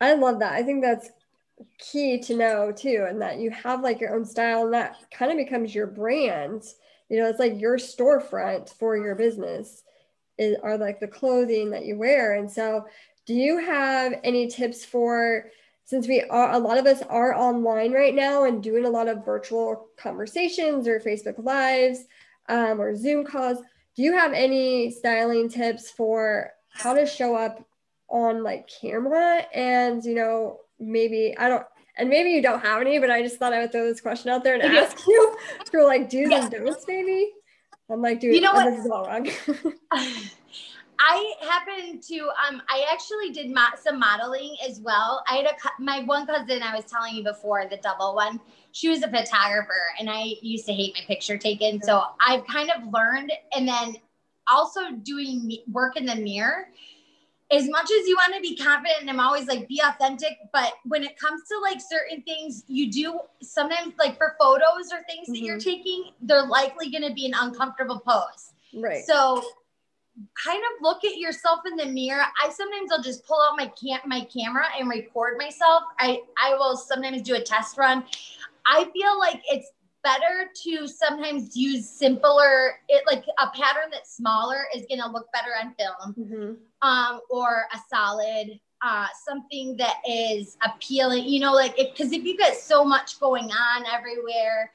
I 0.00 0.14
love 0.14 0.40
that. 0.40 0.52
I 0.52 0.62
think 0.62 0.82
that's 0.82 1.10
key 1.78 2.18
to 2.20 2.36
know 2.36 2.72
too, 2.72 3.06
and 3.08 3.20
that 3.20 3.38
you 3.38 3.50
have 3.50 3.82
like 3.82 4.00
your 4.00 4.14
own 4.14 4.24
style, 4.24 4.64
and 4.64 4.74
that 4.74 4.96
kind 5.12 5.30
of 5.30 5.36
becomes 5.36 5.74
your 5.74 5.86
brand. 5.86 6.64
You 7.08 7.20
know, 7.20 7.28
it's 7.28 7.38
like 7.38 7.60
your 7.60 7.76
storefront 7.76 8.70
for 8.70 8.96
your 8.96 9.14
business. 9.14 9.82
Is, 10.38 10.56
are 10.62 10.78
like 10.78 11.00
the 11.00 11.08
clothing 11.08 11.70
that 11.70 11.84
you 11.84 11.98
wear, 11.98 12.34
and 12.34 12.50
so 12.50 12.86
do 13.26 13.34
you 13.34 13.58
have 13.58 14.14
any 14.24 14.48
tips 14.48 14.84
for? 14.84 15.50
Since 15.88 16.06
we 16.06 16.20
are 16.20 16.52
a 16.52 16.58
lot 16.58 16.76
of 16.76 16.84
us 16.84 17.00
are 17.08 17.34
online 17.34 17.92
right 17.92 18.14
now 18.14 18.44
and 18.44 18.62
doing 18.62 18.84
a 18.84 18.90
lot 18.90 19.08
of 19.08 19.24
virtual 19.24 19.88
conversations 19.96 20.86
or 20.86 21.00
Facebook 21.00 21.42
lives 21.42 22.00
um, 22.50 22.78
or 22.78 22.94
Zoom 22.94 23.24
calls, 23.24 23.56
do 23.96 24.02
you 24.02 24.12
have 24.12 24.34
any 24.34 24.90
styling 24.90 25.48
tips 25.48 25.90
for 25.90 26.50
how 26.68 26.92
to 26.92 27.06
show 27.06 27.34
up 27.34 27.66
on 28.08 28.42
like 28.42 28.68
camera 28.68 29.46
and 29.54 30.04
you 30.04 30.14
know 30.14 30.58
maybe 30.78 31.34
I 31.38 31.48
don't 31.48 31.64
and 31.96 32.10
maybe 32.10 32.32
you 32.32 32.42
don't 32.42 32.60
have 32.60 32.82
any, 32.82 32.98
but 32.98 33.10
I 33.10 33.22
just 33.22 33.38
thought 33.38 33.54
I 33.54 33.60
would 33.60 33.72
throw 33.72 33.86
this 33.86 34.02
question 34.02 34.30
out 34.30 34.44
there 34.44 34.56
and 34.56 34.62
ask 34.62 34.98
you 35.06 35.38
for 35.70 35.84
like 35.84 36.10
do's 36.10 36.30
yeah. 36.30 36.42
and 36.42 36.50
don'ts 36.50 36.84
maybe. 36.86 37.32
I'm 37.90 38.02
like, 38.02 38.20
dude, 38.20 38.34
you 38.34 38.42
know 38.42 38.52
what? 38.52 38.70
this 38.70 38.84
is 38.84 38.90
all 38.90 39.06
wrong. 39.06 39.26
I 40.98 41.34
happened 41.40 42.02
to 42.04 42.30
um 42.48 42.62
I 42.68 42.84
actually 42.90 43.30
did 43.30 43.54
mo- 43.54 43.76
some 43.80 43.98
modeling 43.98 44.56
as 44.66 44.80
well. 44.80 45.22
I 45.28 45.36
had 45.36 45.46
a 45.46 45.54
co- 45.60 45.70
my 45.78 46.02
one 46.04 46.26
cousin 46.26 46.62
I 46.62 46.74
was 46.74 46.84
telling 46.86 47.14
you 47.14 47.22
before 47.24 47.66
the 47.68 47.76
double 47.76 48.14
one. 48.14 48.40
She 48.72 48.88
was 48.88 49.02
a 49.02 49.08
photographer 49.08 49.80
and 49.98 50.10
I 50.10 50.34
used 50.42 50.66
to 50.66 50.72
hate 50.72 50.94
my 50.94 51.04
picture 51.06 51.38
taken. 51.38 51.80
So 51.82 52.02
I've 52.20 52.46
kind 52.46 52.70
of 52.70 52.92
learned 52.92 53.32
and 53.54 53.66
then 53.66 53.96
also 54.50 54.92
doing 55.02 55.58
work 55.70 55.96
in 55.96 56.06
the 56.06 56.16
mirror. 56.16 56.68
As 57.50 57.66
much 57.68 57.84
as 57.84 58.06
you 58.06 58.14
want 58.16 58.34
to 58.34 58.40
be 58.42 58.56
confident 58.56 59.00
and 59.00 59.08
I'm 59.08 59.20
always 59.20 59.46
like 59.46 59.68
be 59.68 59.80
authentic, 59.82 60.36
but 60.52 60.74
when 60.84 61.02
it 61.02 61.18
comes 61.18 61.42
to 61.48 61.58
like 61.60 61.80
certain 61.80 62.22
things 62.22 62.64
you 62.66 62.90
do 62.90 63.20
sometimes 63.40 63.94
like 63.98 64.18
for 64.18 64.36
photos 64.38 64.92
or 64.92 65.02
things 65.08 65.28
that 65.28 65.38
you're 65.38 65.58
taking, 65.58 66.10
they're 66.20 66.46
likely 66.46 66.90
going 66.90 67.08
to 67.08 67.14
be 67.14 67.24
an 67.24 67.32
uncomfortable 67.34 68.00
pose. 68.00 68.52
Right. 68.74 69.02
So 69.04 69.42
kind 70.34 70.58
of 70.62 70.82
look 70.82 71.04
at 71.04 71.16
yourself 71.16 71.60
in 71.66 71.76
the 71.76 71.86
mirror. 71.86 72.22
I 72.44 72.50
sometimes 72.50 72.90
I'll 72.92 73.02
just 73.02 73.26
pull 73.26 73.40
out 73.40 73.56
my 73.56 73.66
cam- 73.80 74.06
my 74.08 74.22
camera 74.22 74.66
and 74.78 74.88
record 74.88 75.38
myself. 75.38 75.84
I 75.98 76.22
I 76.42 76.54
will 76.54 76.76
sometimes 76.76 77.22
do 77.22 77.34
a 77.34 77.40
test 77.40 77.78
run. 77.78 78.04
I 78.66 78.84
feel 78.92 79.18
like 79.18 79.42
it's 79.50 79.68
better 80.04 80.50
to 80.64 80.86
sometimes 80.86 81.56
use 81.56 81.88
simpler 81.88 82.78
it 82.88 83.02
like 83.06 83.24
a 83.38 83.48
pattern 83.48 83.90
that's 83.90 84.16
smaller 84.16 84.66
is 84.74 84.86
going 84.88 85.00
to 85.00 85.08
look 85.08 85.26
better 85.32 85.50
on 85.60 85.74
film 85.74 86.14
Mhm. 86.14 86.56
um 86.82 87.20
or 87.28 87.66
a 87.74 87.78
solid 87.90 88.60
uh 88.80 89.08
something 89.24 89.76
that 89.76 89.96
is 90.08 90.56
appealing 90.64 91.24
you 91.24 91.40
know 91.40 91.52
like 91.52 91.76
if 91.76 91.90
because 91.90 92.12
if 92.12 92.22
you 92.24 92.36
get 92.36 92.56
so 92.56 92.84
much 92.84 93.18
going 93.18 93.50
on 93.50 93.84
everywhere 93.86 94.72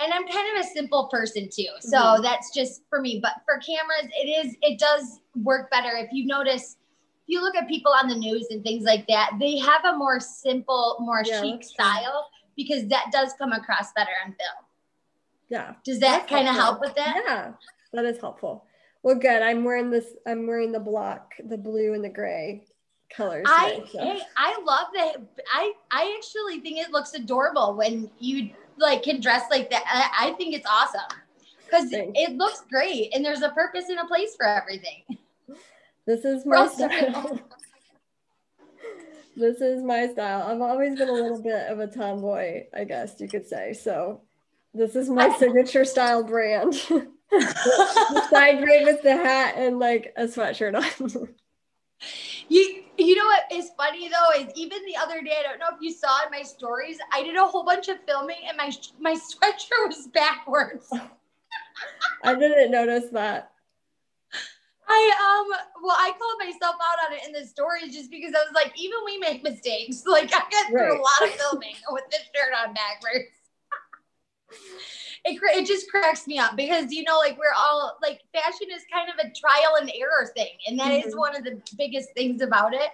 and 0.00 0.12
i'm 0.12 0.26
kind 0.26 0.56
of 0.56 0.64
a 0.64 0.68
simple 0.68 1.08
person 1.08 1.48
too 1.52 1.66
so 1.80 1.96
Mhm. 1.98 2.22
that's 2.22 2.52
just 2.52 2.82
for 2.88 3.00
me 3.00 3.20
but 3.22 3.34
for 3.44 3.58
cameras 3.58 4.10
it 4.16 4.28
is 4.46 4.56
it 4.62 4.78
does 4.78 5.20
work 5.42 5.70
better 5.70 5.96
if 5.96 6.08
you 6.12 6.26
notice 6.26 6.76
if 7.22 7.28
you 7.28 7.40
look 7.42 7.54
at 7.54 7.68
people 7.68 7.92
on 7.92 8.08
the 8.08 8.14
news 8.14 8.46
and 8.50 8.62
things 8.62 8.84
like 8.84 9.06
that 9.08 9.32
they 9.38 9.58
have 9.58 9.84
a 9.84 9.96
more 9.96 10.18
simple 10.20 10.96
more 11.00 11.22
Yeah, 11.24 11.40
chic 11.42 11.64
style 11.64 12.28
because 12.56 12.86
that 12.88 13.06
does 13.12 13.32
come 13.34 13.52
across 13.52 13.92
better 13.92 14.12
on 14.24 14.32
film 14.32 14.64
Yeah. 15.48 15.74
does 15.84 16.00
that 16.00 16.28
kind 16.28 16.48
of 16.48 16.54
help 16.54 16.80
with 16.80 16.94
that 16.96 17.22
Yeah, 17.26 17.52
that 17.92 18.04
is 18.04 18.20
helpful. 18.20 18.66
Well, 19.02 19.14
good. 19.14 19.40
I'm 19.40 19.64
wearing 19.64 19.88
this. 19.88 20.14
I'm 20.26 20.46
wearing 20.46 20.72
the 20.72 20.78
block, 20.78 21.32
the 21.42 21.56
blue 21.56 21.94
and 21.94 22.04
the 22.04 22.10
gray 22.10 22.66
colors. 23.08 23.46
I 23.48 23.76
today, 23.76 23.88
so. 23.90 23.98
hey, 24.04 24.20
I 24.36 24.60
love 24.62 24.88
that. 24.92 25.16
I 25.50 25.72
I 25.90 26.14
actually 26.18 26.60
think 26.60 26.76
it 26.78 26.90
looks 26.92 27.14
adorable 27.14 27.74
when 27.74 28.10
you 28.18 28.50
like 28.80 29.02
can 29.02 29.20
dress 29.20 29.44
like 29.50 29.70
that. 29.70 29.84
I, 29.86 30.28
I 30.28 30.32
think 30.32 30.54
it's 30.54 30.66
awesome 30.68 31.18
because 31.64 31.88
it 31.92 32.36
looks 32.36 32.62
great 32.70 33.14
and 33.14 33.24
there's 33.24 33.42
a 33.42 33.50
purpose 33.50 33.88
and 33.88 33.98
a 33.98 34.06
place 34.06 34.34
for 34.36 34.46
everything. 34.46 35.04
This 36.06 36.24
is 36.24 36.44
my 36.44 36.66
style. 36.66 37.38
this 39.36 39.60
is 39.60 39.82
my 39.82 40.08
style. 40.08 40.42
I've 40.42 40.60
always 40.60 40.98
been 40.98 41.08
a 41.08 41.12
little 41.12 41.40
bit 41.40 41.68
of 41.68 41.78
a 41.78 41.86
tomboy, 41.86 42.64
I 42.74 42.84
guess 42.84 43.20
you 43.20 43.28
could 43.28 43.46
say. 43.46 43.74
So 43.74 44.22
this 44.74 44.96
is 44.96 45.08
my 45.08 45.32
signature 45.38 45.84
style 45.84 46.24
brand. 46.24 46.72
the 47.30 48.26
side 48.30 48.60
braid 48.60 48.86
with 48.86 49.02
the 49.02 49.16
hat 49.16 49.54
and 49.56 49.78
like 49.78 50.12
a 50.16 50.24
sweatshirt 50.24 50.74
on. 50.74 51.28
You 52.50 52.82
you 52.98 53.14
know 53.14 53.24
what 53.26 53.44
is 53.52 53.70
funny 53.76 54.08
though 54.08 54.40
is 54.40 54.52
even 54.56 54.84
the 54.84 54.96
other 54.96 55.22
day 55.22 55.36
I 55.38 55.42
don't 55.44 55.60
know 55.60 55.68
if 55.72 55.80
you 55.80 55.92
saw 55.92 56.24
in 56.24 56.32
my 56.32 56.42
stories 56.42 56.98
I 57.12 57.22
did 57.22 57.36
a 57.36 57.44
whole 57.44 57.64
bunch 57.64 57.86
of 57.88 57.98
filming 58.06 58.36
and 58.48 58.56
my 58.56 58.72
my 58.98 59.12
sweatshirt 59.32 59.86
was 59.86 60.08
backwards. 60.08 60.92
I 62.24 62.34
didn't 62.34 62.72
notice 62.72 63.08
that. 63.12 63.52
I 64.88 65.12
um 65.22 65.82
well 65.84 65.96
I 65.96 66.10
called 66.10 66.40
myself 66.40 66.74
out 66.74 67.06
on 67.10 67.16
it 67.16 67.24
in 67.24 67.32
the 67.32 67.46
stories 67.46 67.94
just 67.94 68.10
because 68.10 68.34
I 68.34 68.38
was 68.44 68.52
like 68.52 68.72
even 68.76 68.98
we 69.04 69.16
make 69.18 69.44
mistakes 69.44 70.02
like 70.06 70.24
I 70.34 70.40
got 70.50 70.66
through 70.68 70.80
Right. 70.80 70.98
a 70.98 71.00
lot 71.00 71.22
of 71.22 71.30
filming 71.36 71.76
with 71.90 72.04
this 72.10 72.22
shirt 72.34 72.52
on 72.66 72.74
backwards. 72.74 73.30
It, 75.24 75.38
it 75.42 75.66
just 75.66 75.90
cracks 75.90 76.26
me 76.26 76.38
up 76.38 76.56
because 76.56 76.92
you 76.92 77.02
know 77.04 77.18
like 77.18 77.36
we're 77.38 77.52
all 77.58 77.98
like 78.02 78.20
fashion 78.32 78.68
is 78.74 78.82
kind 78.92 79.08
of 79.10 79.16
a 79.18 79.30
trial 79.32 79.76
and 79.80 79.90
error 79.94 80.30
thing 80.34 80.54
and 80.66 80.78
that 80.78 80.92
is 80.92 81.14
Mhm. 81.14 81.18
one 81.18 81.36
of 81.36 81.44
the 81.44 81.60
biggest 81.76 82.08
things 82.14 82.40
about 82.40 82.72
it 82.72 82.90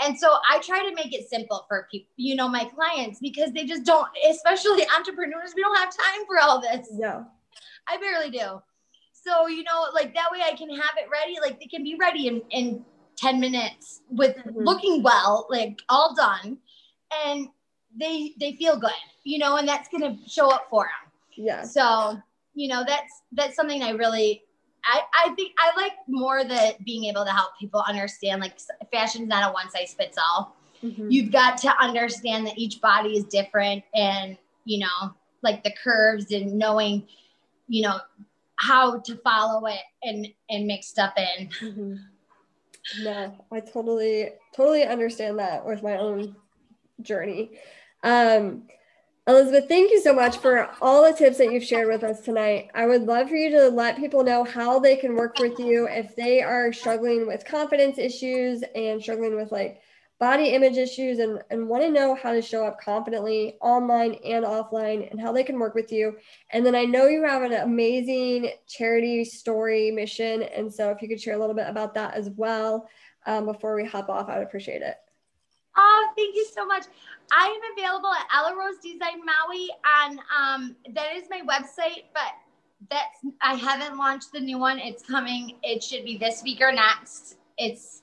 and 0.00 0.18
so 0.18 0.38
i 0.50 0.58
try 0.60 0.80
to 0.86 0.94
make 0.94 1.14
it 1.14 1.28
simple 1.28 1.64
for 1.66 1.88
people 1.90 2.10
you 2.16 2.34
know 2.34 2.48
my 2.48 2.64
clients 2.64 3.18
because 3.20 3.50
they 3.52 3.64
just 3.64 3.84
don't 3.84 4.06
especially 4.28 4.84
entrepreneurs 4.96 5.54
we 5.56 5.62
don't 5.62 5.76
have 5.78 5.88
time 5.90 6.26
for 6.26 6.38
all 6.38 6.60
this 6.60 6.88
Yeah. 6.92 7.24
I 7.90 7.96
barely 7.96 8.30
do. 8.30 8.60
So, 9.14 9.46
you 9.46 9.62
know, 9.64 9.86
like 9.94 10.14
that 10.14 10.30
way 10.30 10.40
I 10.44 10.54
can 10.54 10.68
have 10.70 10.94
it 10.98 11.08
ready. 11.10 11.36
Like 11.40 11.58
they 11.58 11.66
can 11.66 11.82
be 11.82 11.96
ready 11.98 12.28
in, 12.28 12.42
in 12.50 12.84
10 13.16 13.40
minutes 13.40 14.02
with 14.10 14.36
Mhm. 14.36 14.52
looking 14.56 15.02
well, 15.02 15.46
like 15.48 15.80
all 15.88 16.14
done. 16.14 16.58
And 17.24 17.48
they 17.98 18.34
they 18.38 18.52
feel 18.56 18.76
good, 18.78 18.90
you 19.24 19.38
know, 19.38 19.56
and 19.56 19.66
that's 19.66 19.88
gonna 19.88 20.18
show 20.26 20.50
up 20.50 20.66
for 20.68 20.84
them. 20.84 21.07
Yeah. 21.38 21.62
So, 21.62 22.20
you 22.54 22.68
know, 22.68 22.84
that's 22.86 23.22
that's 23.32 23.54
something 23.56 23.82
I 23.82 23.90
really 23.90 24.42
I, 24.84 25.02
I 25.24 25.34
think 25.34 25.52
I 25.58 25.76
like 25.80 25.92
more 26.08 26.44
the 26.44 26.74
being 26.84 27.04
able 27.04 27.24
to 27.24 27.30
help 27.30 27.50
people 27.58 27.82
understand 27.86 28.40
like 28.40 28.58
fashion's 28.92 29.28
not 29.28 29.48
a 29.50 29.52
one 29.52 29.70
size 29.70 29.94
fits 29.94 30.18
all 30.18 30.54
Mhm. 30.82 31.10
you've 31.10 31.32
got 31.32 31.58
to 31.58 31.76
understand 31.82 32.46
that 32.46 32.56
each 32.56 32.80
body 32.80 33.16
is 33.16 33.24
different 33.24 33.82
and 33.94 34.38
you 34.64 34.78
know 34.78 35.12
like 35.42 35.64
the 35.64 35.72
curves 35.82 36.30
and 36.30 36.56
knowing 36.56 37.04
you 37.66 37.82
know 37.82 37.98
how 38.54 38.98
to 39.00 39.16
follow 39.16 39.66
it 39.66 39.80
and 40.04 40.28
and 40.50 40.66
mix 40.68 40.86
stuff 40.86 41.12
in 41.16 41.48
Mhm. 41.60 41.98
No, 43.02 43.44
I 43.52 43.60
totally 43.60 44.30
totally 44.54 44.84
understand 44.84 45.38
that 45.40 45.66
with 45.66 45.82
my 45.82 45.96
own 45.96 46.36
journey. 47.02 47.58
Um, 48.04 48.68
Elizabeth, 49.28 49.68
thank 49.68 49.90
you 49.90 50.00
so 50.00 50.14
much 50.14 50.38
for 50.38 50.70
all 50.80 51.04
the 51.04 51.12
tips 51.12 51.36
that 51.36 51.52
you've 51.52 51.62
shared 51.62 51.86
with 51.86 52.02
us 52.02 52.22
tonight. 52.22 52.70
I 52.74 52.86
would 52.86 53.02
love 53.02 53.28
for 53.28 53.36
you 53.36 53.50
to 53.50 53.68
let 53.68 53.98
people 53.98 54.24
know 54.24 54.42
how 54.42 54.78
they 54.78 54.96
can 54.96 55.14
work 55.14 55.38
with 55.38 55.58
you 55.58 55.86
if 55.86 56.16
they 56.16 56.40
are 56.40 56.72
struggling 56.72 57.26
with 57.26 57.44
confidence 57.44 57.98
issues 57.98 58.64
and 58.74 59.02
struggling 59.02 59.36
with 59.36 59.52
like 59.52 59.82
body 60.18 60.54
image 60.54 60.78
issues 60.78 61.18
and, 61.18 61.42
and 61.50 61.68
want 61.68 61.82
to 61.82 61.90
know 61.90 62.14
how 62.14 62.32
to 62.32 62.40
show 62.40 62.64
up 62.64 62.80
confidently 62.80 63.58
online 63.60 64.14
and 64.24 64.46
offline 64.46 65.10
and 65.10 65.20
how 65.20 65.30
they 65.30 65.44
can 65.44 65.58
work 65.58 65.74
with 65.74 65.92
you. 65.92 66.16
And 66.50 66.64
then 66.64 66.74
I 66.74 66.86
know 66.86 67.06
you 67.06 67.22
have 67.24 67.42
an 67.42 67.52
amazing 67.52 68.52
charity 68.66 69.26
story 69.26 69.90
mission. 69.90 70.42
And 70.42 70.72
so 70.72 70.90
if 70.90 71.02
you 71.02 71.08
could 71.08 71.20
share 71.20 71.34
a 71.34 71.38
little 71.38 71.54
bit 71.54 71.68
about 71.68 71.92
that 71.96 72.14
as 72.14 72.30
well 72.30 72.88
um, 73.26 73.44
before 73.44 73.76
we 73.76 73.84
hop 73.84 74.08
off, 74.08 74.30
I 74.30 74.38
would 74.38 74.46
appreciate 74.46 74.80
it. 74.80 74.96
Oh 75.78 76.10
thank 76.16 76.34
you 76.34 76.46
so 76.54 76.66
much. 76.66 76.84
I 77.32 77.46
am 77.46 77.78
available 77.78 78.10
at 78.12 78.26
ella 78.34 78.56
rose 78.56 78.78
design 78.82 79.20
maui 79.24 79.68
and 80.02 80.18
um 80.36 80.76
that 80.94 81.14
is 81.16 81.24
my 81.30 81.40
website 81.42 82.04
but 82.14 82.32
that's 82.90 83.18
i 83.42 83.54
haven't 83.54 83.96
launched 83.98 84.32
the 84.32 84.40
new 84.40 84.58
one. 84.58 84.78
It's 84.78 85.02
coming. 85.02 85.56
It 85.62 85.82
should 85.82 86.04
be 86.04 86.16
this 86.18 86.42
week 86.42 86.60
or 86.60 86.72
next. 86.72 87.36
It's 87.56 88.02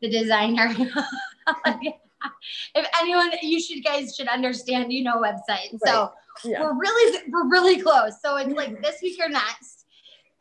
the 0.00 0.08
designer. 0.10 0.74
If 2.74 2.86
anyone 3.00 3.30
you 3.42 3.60
should 3.60 3.84
guys 3.84 4.14
should 4.16 4.28
understand 4.28 4.90
you 4.92 5.04
know 5.04 5.20
website 5.20 5.78
so 5.84 6.10
Yeah. 6.44 6.62
we're 6.62 6.74
really 6.78 7.18
we're 7.28 7.48
really 7.50 7.80
close. 7.80 8.20
So 8.22 8.36
it's 8.36 8.52
like 8.54 8.80
this 8.82 8.96
week 9.02 9.20
or 9.22 9.28
next 9.28 9.83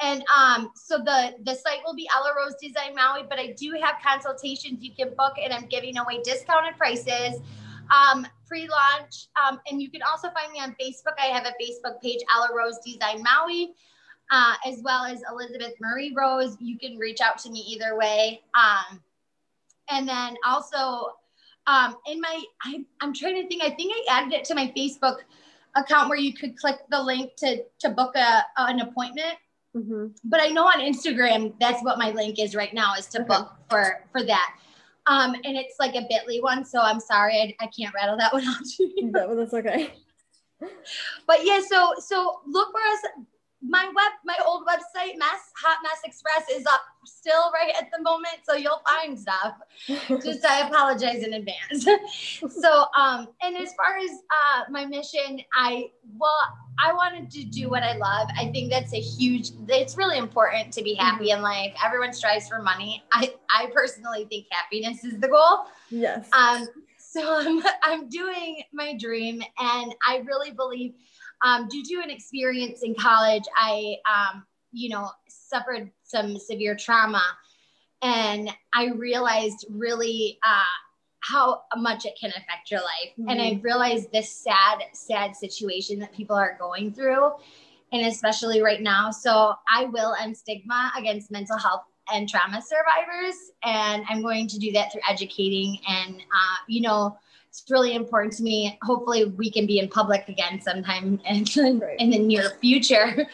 and 0.04 0.24
um 0.36 0.70
so 0.76 0.98
the 0.98 1.34
the 1.46 1.56
site 1.56 1.80
will 1.86 1.96
be 1.96 2.08
ella 2.14 2.32
rose 2.38 2.56
design 2.62 2.94
maui 2.94 3.24
but 3.30 3.40
i 3.40 3.54
do 3.58 3.74
have 3.82 3.96
consultations 4.06 4.84
you 4.84 4.92
can 4.94 5.14
book 5.16 5.34
and 5.44 5.54
i'm 5.54 5.66
giving 5.68 5.98
away 5.98 6.22
discounted 6.24 6.78
prices. 6.78 7.40
Um 7.92 8.26
pre-launch 8.48 9.28
um 9.42 9.60
and 9.70 9.82
you 9.82 9.90
can 9.92 10.02
also 10.04 10.30
find 10.30 10.52
me 10.52 10.60
on 10.60 10.76
facebook. 10.82 11.16
I 11.20 11.28
have 11.28 11.46
a 11.46 11.54
facebook 11.62 12.02
page 12.02 12.20
ella 12.34 12.50
rose 12.56 12.80
design 12.86 13.24
maui 13.24 13.74
uh, 14.32 14.56
as 14.66 14.82
well 14.84 15.04
as 15.06 15.22
elizabeth 15.30 15.74
marie 15.82 16.14
rose. 16.16 16.56
You 16.60 16.78
can 16.80 16.98
reach 16.98 17.20
out 17.22 17.38
to 17.40 17.52
me 17.52 17.60
either 17.60 17.98
way. 17.98 18.42
Um 18.56 19.02
and 19.90 20.08
then 20.08 20.36
also 20.46 21.14
um 21.68 21.96
in 22.08 22.22
my 22.22 22.42
I, 22.64 22.86
i'm 23.02 23.14
trying 23.14 23.42
to 23.42 23.48
think 23.48 23.64
i 23.64 23.70
think 23.70 23.94
i 23.94 24.18
added 24.18 24.34
it 24.34 24.46
to 24.46 24.56
my 24.56 24.72
facebook 24.76 25.18
account 25.76 26.10
where 26.10 26.18
you 26.18 26.34
could 26.34 26.58
click 26.58 26.80
the 26.90 27.02
link 27.02 27.36
to 27.38 27.64
to 27.80 27.90
book 27.90 28.16
a 28.16 28.44
an 28.58 28.80
appointment 28.80 29.36
Mhm. 29.76 30.16
but 30.24 30.40
i 30.42 30.48
know 30.48 30.66
on 30.66 30.80
instagram 30.80 31.54
that's 31.60 31.82
what 31.84 31.98
my 31.98 32.12
link 32.12 32.38
is 32.40 32.56
right 32.56 32.74
now 32.74 32.94
is 32.96 33.08
to 33.08 33.20
Okay. 33.20 33.28
book 33.28 33.54
for 33.70 34.06
for 34.12 34.24
that 34.24 34.56
um 35.08 35.34
and 35.34 35.58
it's 35.58 35.76
like 35.80 35.96
a 35.96 36.02
bitly 36.12 36.42
one 36.42 36.64
so 36.64 36.80
i'm 36.80 37.00
sorry 37.00 37.36
i, 37.60 37.64
I 37.64 37.68
can't 37.68 37.94
rattle 37.94 38.18
that 38.18 38.32
one 38.34 38.44
out 38.48 38.64
to 38.78 38.84
you 38.84 39.12
That- 39.12 39.36
that's 39.36 39.54
okay. 39.56 39.94
but 41.28 41.44
yeah 41.44 41.60
so 41.68 41.94
so 42.00 42.42
look 42.48 42.72
for 42.72 42.82
us 42.82 43.26
my 43.66 43.86
web, 43.86 44.12
my 44.26 44.38
old 44.46 44.66
website, 44.68 45.18
Mess 45.18 45.52
Hot 45.58 45.78
Mess 45.84 46.00
Express, 46.06 46.50
is 46.50 46.66
up 46.66 46.82
still 47.06 47.52
right 47.54 47.74
at 47.80 47.90
the 47.96 48.02
moment, 48.02 48.40
so 48.44 48.56
you'll 48.56 48.82
find 48.88 49.18
stuff. 49.18 49.56
Just 50.24 50.46
I 50.46 50.68
apologize 50.68 51.24
in 51.24 51.34
advance. 51.34 51.86
so, 52.62 52.86
um, 52.98 53.30
and 53.42 53.56
as 53.58 53.74
far 53.74 53.98
as 53.98 54.10
uh, 54.12 54.64
my 54.70 54.86
mission, 54.86 55.40
I 55.54 55.92
well, 56.18 56.38
I 56.84 56.94
wanted 56.94 57.32
to 57.32 57.44
do 57.46 57.70
what 57.70 57.84
I 57.84 57.96
love. 57.96 58.28
I 58.38 58.52
think 58.52 58.70
that's 58.70 58.94
a 58.94 59.00
huge. 59.00 59.52
It's 59.70 59.98
really 59.98 60.18
important 60.18 60.74
to 60.74 60.84
be 60.84 60.96
happy 60.96 61.30
mm-hmm. 61.30 61.38
in 61.38 61.42
life. 61.42 61.74
Everyone 61.84 62.12
strives 62.14 62.48
for 62.48 62.62
money. 62.62 63.04
I 63.14 63.34
I 63.50 63.68
personally 63.74 64.26
think 64.30 64.48
happiness 64.52 65.06
is 65.06 65.20
the 65.20 65.30
goal. 65.30 65.66
Yes. 65.90 66.28
Um. 66.34 66.68
So 66.98 67.22
I'm 67.40 67.64
I'm 67.82 68.10
doing 68.10 68.64
my 68.74 68.98
dream, 68.98 69.42
and 69.58 69.96
I 70.06 70.18
really 70.26 70.52
believe 70.52 70.96
um, 71.44 71.68
due 71.68 71.84
to 71.84 72.02
an 72.02 72.10
experience 72.10 72.84
in 72.84 72.96
college, 72.96 73.44
I, 73.58 73.98
um, 74.10 74.46
you 74.72 74.90
know, 74.90 75.10
suffered 75.28 75.92
some 76.04 76.38
severe 76.40 76.76
trauma. 76.76 77.24
And 78.02 78.50
I 78.74 78.88
realized 78.88 79.66
really 79.70 80.40
uh, 80.46 80.64
how 81.20 81.64
much 81.78 82.06
it 82.06 82.18
can 82.20 82.32
affect 82.32 82.72
your 82.72 82.82
life. 82.82 83.12
Mm-hmm. 83.20 83.30
And 83.30 83.42
I 83.42 83.52
mm-hmm. 83.52 83.62
realized 83.62 84.12
this 84.12 84.32
sad, 84.32 84.80
sad 84.94 85.36
situation 85.36 86.00
that 86.00 86.14
people 86.14 86.36
are 86.36 86.58
going 86.60 86.94
through, 86.94 87.32
and 87.92 88.06
especially 88.08 88.62
right 88.62 88.82
now. 88.82 89.12
So 89.12 89.54
I 89.70 89.86
will 89.86 90.16
end 90.20 90.36
stigma 90.36 90.92
against 90.98 91.32
mental 91.32 91.58
health 91.58 91.84
and 92.12 92.28
trauma 92.28 92.62
survivors. 92.62 93.52
And 93.64 94.04
I'm 94.10 94.22
going 94.22 94.48
to 94.48 94.60
do 94.60 94.72
that 94.74 94.92
through 94.92 95.02
educating 95.10 95.78
and, 95.88 96.16
uh, 96.16 96.58
you 96.68 96.82
know, 96.82 97.18
it's 97.54 97.70
really 97.70 97.94
important 97.94 98.34
to 98.34 98.42
me. 98.42 98.80
Hopefully, 98.82 99.26
we 99.26 99.52
can 99.52 99.68
be 99.68 99.78
in 99.78 99.88
public 99.88 100.28
again 100.28 100.60
sometime 100.60 101.22
in, 101.30 101.46
right. 101.80 102.00
in 102.00 102.10
the 102.10 102.18
near 102.18 102.50
future. 102.60 103.28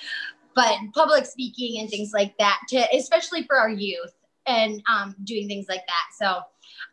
But 0.55 0.75
public 0.93 1.25
speaking 1.25 1.79
and 1.79 1.89
things 1.89 2.12
like 2.13 2.38
that, 2.38 2.60
to, 2.69 2.86
especially 2.93 3.43
for 3.43 3.55
our 3.58 3.69
youth, 3.69 4.12
and 4.45 4.82
um, 4.91 5.15
doing 5.23 5.47
things 5.47 5.67
like 5.69 5.86
that. 5.88 6.08
So, 6.17 6.41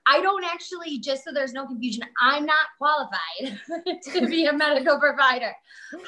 I 0.07 0.21
don't 0.21 0.45
actually, 0.45 0.99
just 0.99 1.25
so 1.25 1.33
there's 1.33 1.53
no 1.53 1.67
confusion, 1.67 2.05
I'm 2.21 2.47
not 2.47 2.67
qualified 2.79 3.59
to 4.05 4.27
be 4.29 4.47
a 4.47 4.53
medical 4.53 5.01
provider. 5.01 5.53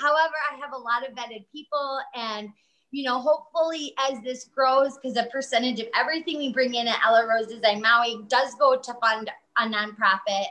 However, 0.01 0.35
I 0.53 0.57
have 0.61 0.73
a 0.73 0.79
lot 0.79 1.09
of 1.09 1.17
vetted 1.17 1.47
people 1.53 1.99
and 2.15 2.51
you 2.91 3.05
know, 3.05 3.21
hopefully 3.21 3.93
as 4.11 4.19
this 4.23 4.45
grows, 4.45 4.97
because 4.97 5.19
a 5.19 5.25
percentage 5.25 5.79
of 5.79 5.89
everything 5.95 6.39
we 6.39 6.53
bring 6.53 6.75
in 6.75 6.89
at 6.89 7.05
Ella 7.05 7.27
Rose 7.27 7.49
Design 7.49 7.83
Maui 7.83 8.21
does 8.29 8.55
go 8.55 8.79
to 8.79 8.95
fund 8.95 9.31
a 9.59 9.67
nonprofit 9.67 10.47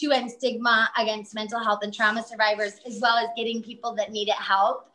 to 0.00 0.12
end 0.12 0.30
stigma 0.30 0.90
against 0.98 1.34
mental 1.34 1.62
health 1.62 1.80
and 1.82 1.92
trauma 1.92 2.22
survivors, 2.22 2.74
as 2.86 3.00
well 3.00 3.16
as 3.16 3.28
getting 3.36 3.62
people 3.62 3.94
that 3.94 4.10
need 4.10 4.28
it 4.28 4.34
help. 4.34 4.86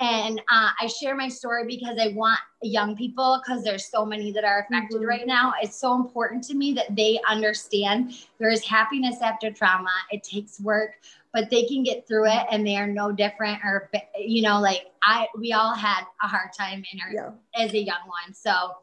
And 0.00 0.40
uh, 0.50 0.70
I 0.80 0.86
share 0.86 1.14
my 1.14 1.28
story 1.28 1.66
because 1.66 1.98
I 2.00 2.08
want 2.14 2.40
young 2.62 2.96
people, 2.96 3.38
because 3.44 3.62
there's 3.62 3.84
so 3.90 4.06
many 4.06 4.32
that 4.32 4.44
are 4.44 4.60
affected 4.60 4.98
mm-hmm. 4.98 5.06
right 5.06 5.26
now. 5.26 5.52
It's 5.60 5.76
so 5.76 5.94
important 5.94 6.42
to 6.44 6.54
me 6.54 6.72
that 6.72 6.96
they 6.96 7.20
understand 7.28 8.14
there 8.38 8.48
is 8.48 8.64
happiness 8.64 9.16
after 9.20 9.50
trauma. 9.50 9.92
It 10.10 10.22
takes 10.22 10.58
work, 10.58 10.92
but 11.34 11.50
they 11.50 11.64
can 11.64 11.82
get 11.82 12.08
through 12.08 12.28
it 12.28 12.46
and 12.50 12.66
they 12.66 12.76
are 12.76 12.86
no 12.86 13.12
different 13.12 13.62
or, 13.62 13.90
you 14.18 14.40
know, 14.40 14.58
like 14.58 14.86
I, 15.02 15.26
we 15.38 15.52
all 15.52 15.74
had 15.74 16.04
a 16.22 16.26
hard 16.26 16.52
time 16.58 16.82
in 16.92 17.00
our, 17.00 17.12
yeah. 17.12 17.62
as 17.62 17.74
a 17.74 17.78
young 17.78 18.00
one. 18.06 18.32
So, 18.32 18.76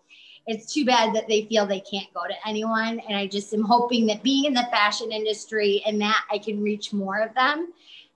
it's 0.47 0.73
too 0.73 0.85
bad 0.85 1.13
that 1.13 1.27
they 1.27 1.45
feel 1.45 1.67
they 1.67 1.81
can't 1.81 2.11
go 2.13 2.21
to 2.25 2.33
anyone. 2.47 2.99
And 3.07 3.17
I 3.17 3.27
just 3.27 3.53
am 3.53 3.63
hoping 3.63 4.07
that 4.07 4.23
being 4.23 4.45
in 4.45 4.53
the 4.53 4.65
fashion 4.71 5.11
industry 5.11 5.83
and 5.85 5.99
that 6.01 6.23
I 6.31 6.37
can 6.37 6.63
reach 6.63 6.93
more 6.93 7.19
of 7.19 7.33
them. 7.35 7.73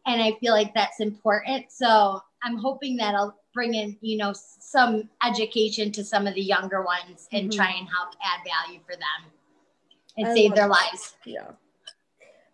And 0.07 0.21
I 0.21 0.31
feel 0.39 0.53
like 0.53 0.73
that's 0.73 1.01
important. 1.01 1.71
So 1.71 2.21
I'm 2.41 2.55
hoping 2.55 2.95
that 2.97 3.15
I'll 3.15 3.37
bring 3.53 3.73
in, 3.73 3.97
you 3.99 4.17
know, 4.17 4.33
some 4.33 5.09
education 5.23 5.91
to 5.91 6.05
some 6.05 6.25
of 6.25 6.33
the 6.33 6.41
younger 6.41 6.83
ones 6.83 7.27
and 7.33 7.49
mm-hmm. 7.49 7.57
try 7.57 7.71
and 7.71 7.87
help 7.89 8.15
add 8.23 8.39
value 8.45 8.79
for 8.85 8.93
them 8.93 9.31
and 10.17 10.27
I 10.27 10.33
save 10.33 10.55
their 10.55 10.69
that. 10.69 10.89
lives. 10.91 11.15
Yeah. 11.25 11.51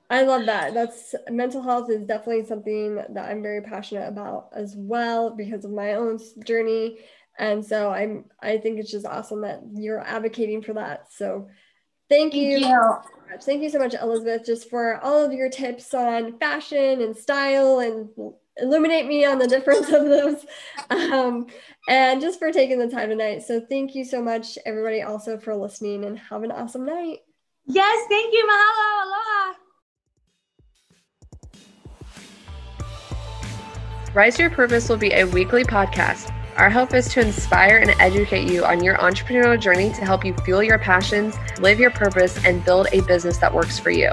I 0.09 0.23
love 0.23 0.45
that. 0.45 0.73
That's 0.73 1.13
mental 1.29 1.61
health 1.61 1.89
is 1.91 2.03
definitely 2.03 2.45
something 2.45 2.95
that 2.95 3.29
I'm 3.29 3.43
very 3.43 3.61
passionate 3.61 4.07
about 4.07 4.49
as 4.53 4.73
well 4.75 5.31
because 5.31 5.65
of 5.65 5.71
my 5.71 5.93
own 5.93 6.19
journey 6.45 6.99
and 7.37 7.65
so 7.65 7.91
i'm 7.91 8.25
i 8.41 8.57
think 8.57 8.79
it's 8.79 8.91
just 8.91 9.05
awesome 9.05 9.41
that 9.41 9.61
you're 9.73 10.01
advocating 10.01 10.61
for 10.61 10.73
that. 10.73 11.11
So 11.11 11.47
thank, 12.09 12.33
thank 12.33 12.35
you, 12.35 12.57
you. 12.57 12.95
thank 13.41 13.61
you 13.61 13.69
so 13.69 13.79
much 13.79 13.93
elizabeth 13.93 14.45
just 14.45 14.69
for 14.69 14.99
all 15.03 15.23
of 15.23 15.33
your 15.33 15.49
tips 15.49 15.93
on 15.93 16.37
fashion 16.39 17.01
and 17.01 17.15
style 17.15 17.79
and 17.79 18.09
illuminate 18.57 19.05
me 19.05 19.25
on 19.25 19.37
the 19.39 19.47
difference 19.55 19.87
of 19.89 20.05
those. 20.05 20.45
Um, 20.89 21.47
and 21.87 22.21
just 22.21 22.39
for 22.39 22.51
taking 22.51 22.79
the 22.79 22.87
time 22.87 23.09
tonight. 23.09 23.43
So 23.43 23.61
thank 23.61 23.93
you 23.93 24.03
so 24.03 24.21
much 24.21 24.57
everybody 24.65 25.01
also 25.01 25.37
for 25.37 25.55
listening 25.55 26.05
and 26.05 26.17
have 26.17 26.43
an 26.43 26.51
awesome 26.51 26.85
night. 26.85 27.19
Yes 27.65 28.05
thank 28.09 28.33
you 28.33 28.47
mahalo 28.49 29.05
aloha. 29.05 29.53
Rise 34.13 34.37
to 34.37 34.43
Your 34.43 34.51
Purpose 34.51 34.89
will 34.89 34.97
be 34.97 35.11
a 35.11 35.25
weekly 35.25 35.63
podcast 35.63 36.33
our 36.57 36.69
hope 36.71 36.93
is 36.95 37.07
to 37.09 37.21
inspire 37.21 37.77
and 37.77 37.91
educate 37.99 38.51
you 38.51 38.65
on 38.65 38.83
your 38.83 38.97
entrepreneurial 38.97 39.59
journey 39.59 39.91
to 39.93 40.03
help 40.03 40.25
you 40.25 40.33
fuel 40.43 40.63
your 40.63 40.79
passions, 40.79 41.35
live 41.59 41.79
your 41.79 41.91
purpose, 41.91 42.43
and 42.43 42.65
build 42.65 42.87
a 42.91 43.01
business 43.01 43.37
that 43.37 43.53
works 43.53 43.77
for 43.77 43.91
you. 43.91 44.11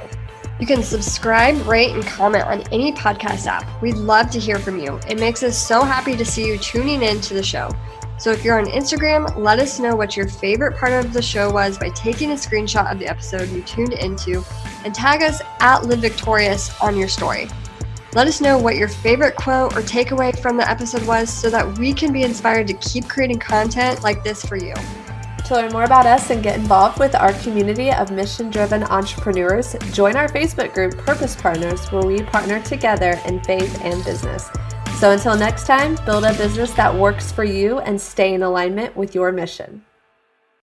You 0.60 0.66
can 0.66 0.82
subscribe, 0.82 1.66
rate, 1.66 1.92
and 1.92 2.04
comment 2.04 2.44
on 2.44 2.60
any 2.72 2.92
podcast 2.92 3.46
app. 3.46 3.82
We'd 3.82 3.96
love 3.96 4.30
to 4.30 4.38
hear 4.38 4.58
from 4.58 4.78
you. 4.78 5.00
It 5.08 5.18
makes 5.18 5.42
us 5.42 5.56
so 5.58 5.82
happy 5.82 6.16
to 6.16 6.24
see 6.24 6.46
you 6.46 6.58
tuning 6.58 7.02
in 7.02 7.20
to 7.22 7.34
the 7.34 7.42
show. 7.42 7.70
So 8.18 8.30
if 8.30 8.44
you're 8.44 8.58
on 8.58 8.66
Instagram, 8.66 9.36
let 9.36 9.58
us 9.58 9.80
know 9.80 9.96
what 9.96 10.16
your 10.16 10.28
favorite 10.28 10.76
part 10.76 10.92
of 10.92 11.12
the 11.12 11.22
show 11.22 11.50
was 11.50 11.78
by 11.78 11.88
taking 11.90 12.30
a 12.30 12.34
screenshot 12.34 12.90
of 12.92 12.98
the 12.98 13.06
episode 13.06 13.50
you 13.50 13.62
tuned 13.62 13.94
into 13.94 14.44
and 14.84 14.94
tag 14.94 15.22
us 15.22 15.42
at 15.60 15.86
Live 15.86 15.98
Victorious 15.98 16.80
on 16.80 16.96
your 16.96 17.08
story. 17.08 17.48
Let 18.14 18.28
us 18.28 18.40
know 18.40 18.56
what 18.56 18.76
your 18.76 18.86
favorite 18.86 19.34
quote 19.34 19.76
or 19.76 19.80
takeaway 19.80 20.38
from 20.38 20.56
the 20.56 20.70
episode 20.70 21.04
was 21.04 21.28
so 21.28 21.50
that 21.50 21.78
we 21.78 21.92
can 21.92 22.12
be 22.12 22.22
inspired 22.22 22.68
to 22.68 22.74
keep 22.74 23.08
creating 23.08 23.40
content 23.40 24.04
like 24.04 24.22
this 24.22 24.44
for 24.44 24.56
you. 24.56 24.72
To 25.46 25.54
learn 25.54 25.72
more 25.72 25.82
about 25.82 26.06
us 26.06 26.30
and 26.30 26.40
get 26.40 26.56
involved 26.56 27.00
with 27.00 27.16
our 27.16 27.32
community 27.32 27.90
of 27.90 28.12
mission 28.12 28.50
driven 28.50 28.84
entrepreneurs, 28.84 29.74
join 29.90 30.14
our 30.14 30.28
Facebook 30.28 30.72
group, 30.72 30.96
Purpose 30.98 31.34
Partners, 31.34 31.90
where 31.90 32.06
we 32.06 32.22
partner 32.22 32.62
together 32.62 33.20
in 33.26 33.42
faith 33.42 33.80
and 33.82 34.04
business. 34.04 34.48
So 35.00 35.10
until 35.10 35.36
next 35.36 35.66
time, 35.66 35.98
build 36.06 36.22
a 36.22 36.32
business 36.34 36.70
that 36.74 36.94
works 36.94 37.32
for 37.32 37.42
you 37.42 37.80
and 37.80 38.00
stay 38.00 38.32
in 38.32 38.44
alignment 38.44 38.96
with 38.96 39.16
your 39.16 39.32
mission. 39.32 39.84